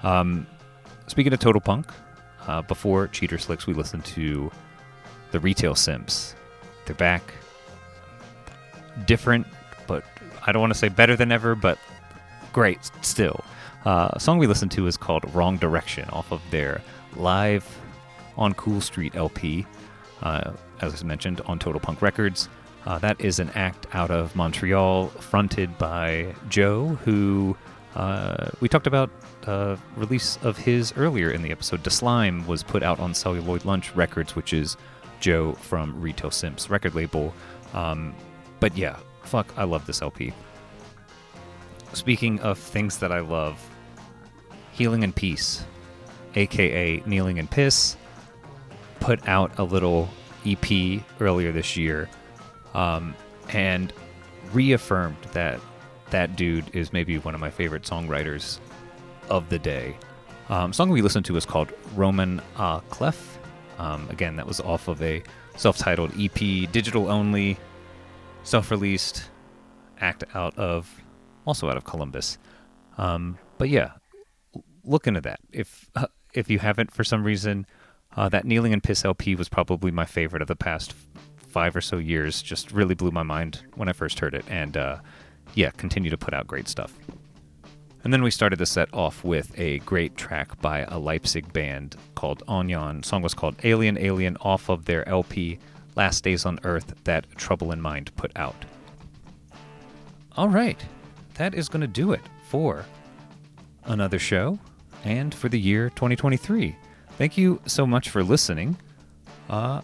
Um, 0.02 0.48
speaking 1.08 1.34
of 1.34 1.40
Total 1.40 1.60
Punk, 1.60 1.88
uh, 2.48 2.62
before 2.62 3.10
Cheater 3.10 3.38
Slicks, 3.38 3.68
we 3.68 3.74
listened 3.74 4.06
to 4.06 4.50
the 5.32 5.42
Retail 5.42 5.76
Simps. 5.76 6.36
They're 6.86 6.96
back. 6.96 7.34
Different, 9.06 9.46
but 9.88 10.06
I 10.48 10.54
don't 10.54 10.62
want 10.62 10.72
to 10.72 10.80
say 10.80 10.88
better 10.88 11.18
than 11.18 11.34
ever, 11.34 11.54
but 11.54 11.78
great 12.54 12.80
still. 13.02 13.44
Uh, 13.84 14.08
a 14.14 14.22
song 14.22 14.38
we 14.38 14.48
listened 14.48 14.72
to 14.72 14.88
is 14.88 14.96
called 14.96 15.26
Wrong 15.36 15.58
Direction 15.58 16.10
off 16.12 16.32
of 16.32 16.40
their 16.50 16.80
live 17.18 17.68
on 18.38 18.54
Cool 18.54 18.80
Street 18.80 19.18
LP, 19.18 19.66
uh, 20.22 20.54
as 20.80 21.04
I 21.04 21.06
mentioned, 21.06 21.42
on 21.42 21.60
Total 21.60 21.82
Punk 21.82 22.02
Records. 22.02 22.48
Uh, 22.86 22.98
that 23.00 23.20
is 23.22 23.40
an 23.40 23.50
act 23.52 23.86
out 23.94 24.10
of 24.10 24.36
Montreal 24.36 25.08
fronted 25.08 25.78
by 25.78 26.34
Joe, 26.50 26.88
who 27.06 27.56
uh, 27.96 28.50
we 28.60 28.68
talked 28.68 28.88
about 28.88 29.10
uh, 29.46 29.76
release 29.96 30.40
of 30.44 30.58
his 30.58 30.94
earlier 30.98 31.30
in 31.30 31.42
the 31.42 31.52
episode. 31.52 31.84
The 31.84 31.90
Slyme 31.90 32.46
was 32.48 32.64
put 32.64 32.82
out 32.82 33.00
on 33.00 33.14
Celluloid 33.14 33.66
Lunch 33.66 33.94
Records, 33.96 34.36
which 34.36 34.54
is 34.54 34.78
Joe 35.20 35.54
from 35.54 36.00
Retail 36.02 36.32
Simps 36.32 36.70
record 36.70 36.96
label. 36.96 37.34
Um, 37.74 38.16
but 38.60 38.76
yeah, 38.76 38.98
fuck, 39.24 39.54
I 39.58 39.64
love 39.64 39.86
this 39.86 40.02
LP. 40.02 40.34
Speaking 41.94 42.40
of 42.40 42.58
things 42.58 42.98
that 42.98 43.12
I 43.12 43.20
love, 43.20 43.60
Healing 44.72 45.04
and 45.04 45.16
Peace, 45.16 45.64
aka 46.36 47.04
Kneeling 47.06 47.38
and 47.38 47.52
Piss, 47.52 47.98
put 49.00 49.28
out 49.28 49.60
a 49.60 49.64
little 49.64 50.10
EP 50.46 51.04
earlier 51.20 51.52
this 51.52 51.78
year 51.78 52.10
um, 52.74 53.16
and 53.50 53.94
reaffirmed 54.54 55.18
that 55.34 55.60
that 56.10 56.36
dude 56.36 56.66
is 56.76 56.92
maybe 56.94 57.18
one 57.18 57.34
of 57.34 57.42
my 57.42 57.50
favorite 57.50 57.84
songwriters 57.84 58.60
of 59.30 59.50
the 59.50 59.60
day. 59.60 59.96
Um, 60.50 60.74
song 60.74 60.90
we 60.90 61.02
listened 61.02 61.26
to 61.26 61.38
is 61.38 61.46
called 61.46 61.72
Roman 61.96 62.42
uh, 62.58 62.80
Clef. 62.82 63.40
Um, 63.78 64.10
again, 64.10 64.36
that 64.36 64.46
was 64.46 64.60
off 64.60 64.88
of 64.88 65.02
a 65.02 65.24
self-titled 65.56 66.12
EP, 66.20 66.34
digital 66.72 67.10
only, 67.10 67.58
self-released 68.44 69.30
act 70.00 70.24
out 70.34 70.58
of 70.58 71.02
also 71.46 71.70
out 71.70 71.78
of 71.78 71.86
Columbus. 71.86 72.38
Um, 72.98 73.38
but 73.58 73.70
yeah, 73.70 73.92
look 74.84 75.08
into 75.08 75.22
that. 75.22 75.40
If 75.52 75.90
uh, 75.96 76.08
if 76.34 76.50
you 76.50 76.60
haven't 76.60 76.92
for 76.92 77.04
some 77.04 77.24
reason, 77.24 77.66
uh, 78.16 78.30
that 78.30 78.46
Kneeling 78.46 78.74
and 78.74 78.84
Piss 78.84 79.06
LP 79.06 79.36
was 79.36 79.50
probably 79.50 79.92
my 79.92 80.06
favorite 80.06 80.42
of 80.42 80.48
the 80.48 80.56
past 80.56 80.94
five 81.52 81.76
or 81.76 81.82
so 81.82 81.98
years. 81.98 82.42
Just 82.42 82.72
really 82.72 82.96
blew 82.96 83.12
my 83.12 83.24
mind 83.24 83.62
when 83.76 83.90
I 83.90 83.94
first 83.94 84.20
heard 84.20 84.34
it, 84.34 84.46
and 84.50 84.78
uh, 84.78 84.98
yeah, 85.54 85.72
continue 85.72 86.10
to 86.10 86.18
put 86.18 86.34
out 86.34 86.48
great 86.48 86.68
stuff. 86.68 86.98
And 88.04 88.12
then 88.12 88.24
we 88.24 88.32
started 88.32 88.58
the 88.58 88.66
set 88.66 88.90
off 88.94 89.24
with 89.24 89.58
a 89.60 89.78
great 89.80 90.18
track 90.18 90.60
by 90.60 90.80
a 90.80 90.98
Leipzig 90.98 91.54
band 91.54 91.96
called 92.16 92.42
Onyon. 92.48 93.04
The 93.04 93.08
song 93.08 93.22
was 93.22 93.36
called 93.36 93.56
Alien 93.64 93.98
Alien 93.98 94.38
off 94.42 94.70
of 94.70 94.86
their 94.86 95.08
LP 95.08 95.60
Last 95.96 96.24
Days 96.24 96.46
on 96.46 96.60
Earth 96.64 96.96
that 97.04 97.30
Trouble 97.36 97.72
in 97.72 97.82
Mind 97.82 98.16
put 98.16 98.32
out. 98.36 98.56
All 100.36 100.50
right, 100.50 100.84
that 101.36 101.54
is 101.54 101.70
going 101.70 101.82
to 101.82 101.88
do 101.88 102.14
it 102.14 102.22
for 102.48 102.86
another 103.84 104.18
show 104.18 104.58
and 105.04 105.34
for 105.34 105.50
the 105.50 105.60
year 105.60 105.90
2023. 105.90 106.76
Thank 107.18 107.38
you 107.38 107.62
so 107.66 107.86
much 107.86 108.10
for 108.10 108.24
listening. 108.24 108.78
Uh, 109.50 109.82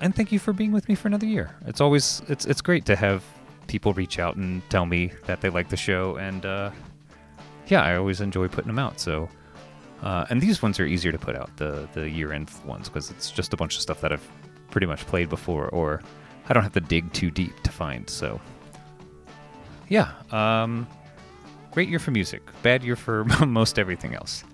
and 0.00 0.14
thank 0.14 0.32
you 0.32 0.38
for 0.38 0.52
being 0.52 0.72
with 0.72 0.88
me 0.88 0.94
for 0.94 1.08
another 1.08 1.26
year. 1.26 1.54
It's 1.66 1.80
always 1.80 2.22
it's 2.28 2.46
it's 2.46 2.60
great 2.60 2.84
to 2.86 2.96
have 2.96 3.22
people 3.66 3.92
reach 3.92 4.18
out 4.18 4.36
and 4.36 4.68
tell 4.70 4.86
me 4.86 5.12
that 5.26 5.40
they 5.40 5.48
like 5.48 5.68
the 5.68 5.76
show 5.76 6.16
and 6.16 6.44
uh, 6.44 6.70
yeah, 7.70 7.82
I 7.82 7.96
always 7.96 8.20
enjoy 8.20 8.48
putting 8.48 8.66
them 8.66 8.78
out. 8.78 8.98
So, 8.98 9.28
uh, 10.02 10.26
and 10.28 10.40
these 10.40 10.60
ones 10.60 10.80
are 10.80 10.86
easier 10.86 11.12
to 11.12 11.18
put 11.18 11.36
out 11.36 11.56
the 11.56 11.88
the 11.92 12.08
year 12.08 12.32
end 12.32 12.50
ones 12.64 12.88
because 12.88 13.10
it's 13.10 13.30
just 13.30 13.52
a 13.52 13.56
bunch 13.56 13.76
of 13.76 13.82
stuff 13.82 14.00
that 14.00 14.12
I've 14.12 14.28
pretty 14.70 14.86
much 14.86 15.06
played 15.06 15.28
before, 15.28 15.68
or 15.68 16.02
I 16.48 16.52
don't 16.52 16.62
have 16.62 16.72
to 16.72 16.80
dig 16.80 17.12
too 17.12 17.30
deep 17.30 17.60
to 17.62 17.70
find. 17.70 18.08
So, 18.08 18.40
yeah, 19.88 20.12
um, 20.30 20.86
great 21.70 21.88
year 21.88 21.98
for 21.98 22.10
music, 22.10 22.42
bad 22.62 22.82
year 22.82 22.96
for 22.96 23.24
most 23.46 23.78
everything 23.78 24.14
else. 24.14 24.44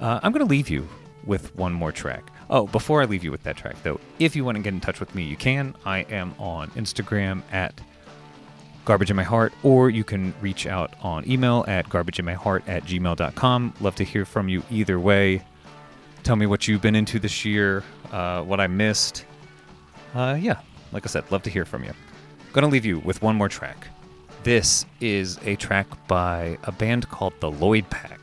Uh, 0.00 0.18
I'm 0.22 0.32
gonna 0.32 0.44
leave 0.44 0.68
you 0.68 0.88
with 1.24 1.54
one 1.54 1.72
more 1.72 1.92
track. 1.92 2.30
Oh, 2.50 2.66
before 2.66 3.02
I 3.02 3.06
leave 3.06 3.24
you 3.24 3.30
with 3.30 3.42
that 3.44 3.56
track, 3.56 3.76
though, 3.82 4.00
if 4.18 4.36
you 4.36 4.44
want 4.44 4.56
to 4.56 4.62
get 4.62 4.74
in 4.74 4.80
touch 4.80 5.00
with 5.00 5.14
me, 5.14 5.22
you 5.22 5.36
can. 5.36 5.74
I 5.84 6.00
am 6.00 6.34
on 6.38 6.70
Instagram 6.70 7.42
at 7.50 7.80
garbage 8.84 9.10
in 9.10 9.16
my 9.16 9.22
heart 9.22 9.52
or 9.62 9.90
you 9.90 10.02
can 10.02 10.34
reach 10.40 10.66
out 10.66 10.92
on 11.02 11.28
email 11.30 11.64
at 11.68 11.88
garbageinmyheart 11.88 12.62
at 12.66 12.84
gmail.com 12.84 13.74
love 13.80 13.94
to 13.94 14.04
hear 14.04 14.24
from 14.24 14.48
you 14.48 14.62
either 14.70 14.98
way. 14.98 15.42
Tell 16.24 16.36
me 16.36 16.46
what 16.46 16.66
you've 16.66 16.82
been 16.82 16.96
into 16.96 17.18
this 17.18 17.44
year 17.44 17.84
uh, 18.10 18.42
what 18.42 18.60
i 18.60 18.66
missed. 18.66 19.24
Uh, 20.14 20.36
yeah 20.40 20.60
like 20.90 21.06
i 21.06 21.08
said 21.08 21.24
love 21.30 21.42
to 21.42 21.50
hear 21.50 21.64
from 21.64 21.84
you. 21.84 21.92
Gonna 22.52 22.68
leave 22.68 22.84
you 22.84 22.98
with 23.00 23.22
one 23.22 23.36
more 23.36 23.48
track. 23.48 23.86
This 24.42 24.84
is 25.00 25.38
a 25.44 25.54
track 25.56 25.86
by 26.08 26.58
a 26.64 26.72
band 26.72 27.08
called 27.08 27.34
the 27.38 27.50
lloyd 27.50 27.88
pack 27.88 28.18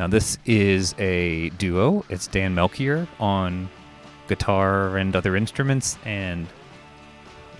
now 0.00 0.08
this 0.08 0.36
is 0.46 0.96
a 0.98 1.50
duo 1.50 2.04
it's 2.08 2.26
dan 2.26 2.54
melchior 2.54 3.06
on 3.20 3.68
guitar 4.26 4.96
and 4.96 5.14
other 5.14 5.36
instruments 5.36 5.96
and 6.04 6.48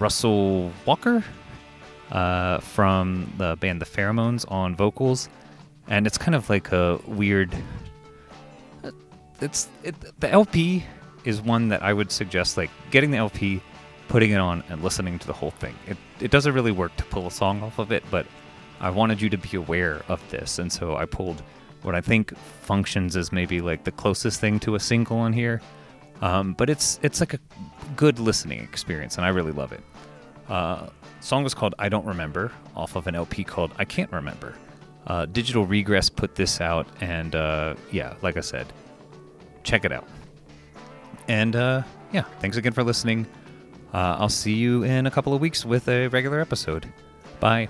russell 0.01 0.73
walker 0.87 1.23
uh, 2.11 2.59
from 2.59 3.33
the 3.39 3.57
band 3.61 3.81
The 3.81 3.87
Pheromoans 3.87 4.51
on 4.51 4.75
vocals, 4.75 5.29
and 5.89 6.07
it's 6.07 6.19
kind 6.19 6.35
of 6.35 6.49
like 6.51 6.73
a 6.73 7.01
weird. 7.07 7.57
It's 9.41 9.69
it, 9.83 9.95
the 10.21 10.29
LP 10.29 10.85
is 11.25 11.41
one 11.41 11.69
that 11.69 11.83
I 11.83 11.93
would 11.93 12.11
suggest 12.11 12.57
like 12.57 12.71
getting 12.91 13.11
the 13.11 13.19
LP, 13.19 13.63
putting 14.09 14.33
it 14.33 14.39
on, 14.39 14.63
and 14.69 14.83
listening 14.83 15.19
to 15.19 15.27
the 15.27 15.33
whole 15.33 15.53
thing. 15.53 15.75
It 15.87 15.97
it 16.21 16.31
doesn't 16.31 16.53
really 16.53 16.73
work 16.73 16.97
to 16.97 17.05
pull 17.05 17.27
a 17.27 17.31
song 17.31 17.63
off 17.63 17.79
of 17.79 17.93
it, 17.93 18.05
but 18.11 18.27
I 18.81 18.91
wanted 18.91 19.21
you 19.21 19.31
to 19.31 19.39
be 19.39 19.57
aware 19.57 20.03
of 20.09 20.21
this, 20.31 20.59
and 20.59 20.73
so 20.73 20.97
I 20.97 21.05
pulled 21.05 21.43
what 21.83 21.95
I 21.95 22.01
think 22.01 22.37
functions 22.37 23.17
as 23.17 23.33
maybe 23.33 23.61
like 23.61 23.85
the 23.85 23.93
closest 23.93 24.41
thing 24.41 24.61
to 24.61 24.75
a 24.75 24.81
single 24.81 25.19
on 25.19 25.33
here. 25.33 25.61
Um, 26.21 26.53
but 26.53 26.69
it's 26.69 27.01
it's 27.03 27.21
like 27.21 27.35
a 27.35 27.39
good 27.97 28.19
listening 28.19 28.61
experience, 28.61 29.17
and 29.17 29.25
I 29.25 29.31
really 29.31 29.53
love 29.53 29.73
it. 29.73 29.83
Uh, 30.49 30.89
song 31.21 31.45
was 31.45 31.55
called 31.55 31.75
I 31.79 31.89
Don't 31.89 32.05
Remember, 32.05 32.53
off 32.77 32.97
of 32.97 33.07
an 33.07 33.15
LP 33.15 33.45
called 33.45 33.73
I 33.79 33.85
Can't 33.85 34.13
Remember. 34.13 34.55
Uh, 35.07 35.27
Digital 35.27 35.65
Regress 35.65 36.11
put 36.11 36.35
this 36.35 36.61
out, 36.61 36.87
and 37.01 37.35
uh, 37.35 37.75
yeah, 37.91 38.15
like 38.21 38.37
I 38.37 38.41
said, 38.41 38.67
check 39.63 39.85
it 39.85 39.93
out. 39.93 40.07
And 41.29 41.57
uh, 41.57 41.83
yeah, 42.13 42.25
thanks 42.41 42.57
again 42.57 42.73
for 42.73 42.83
listening. 42.83 43.27
Uh, 43.95 44.17
I'll 44.19 44.29
see 44.29 44.55
you 44.55 44.83
in 44.83 45.07
a 45.07 45.11
couple 45.11 45.33
of 45.33 45.41
weeks 45.41 45.65
with 45.65 45.89
a 45.89 46.09
regular 46.09 46.41
episode. 46.41 46.93
Bye. 47.41 47.69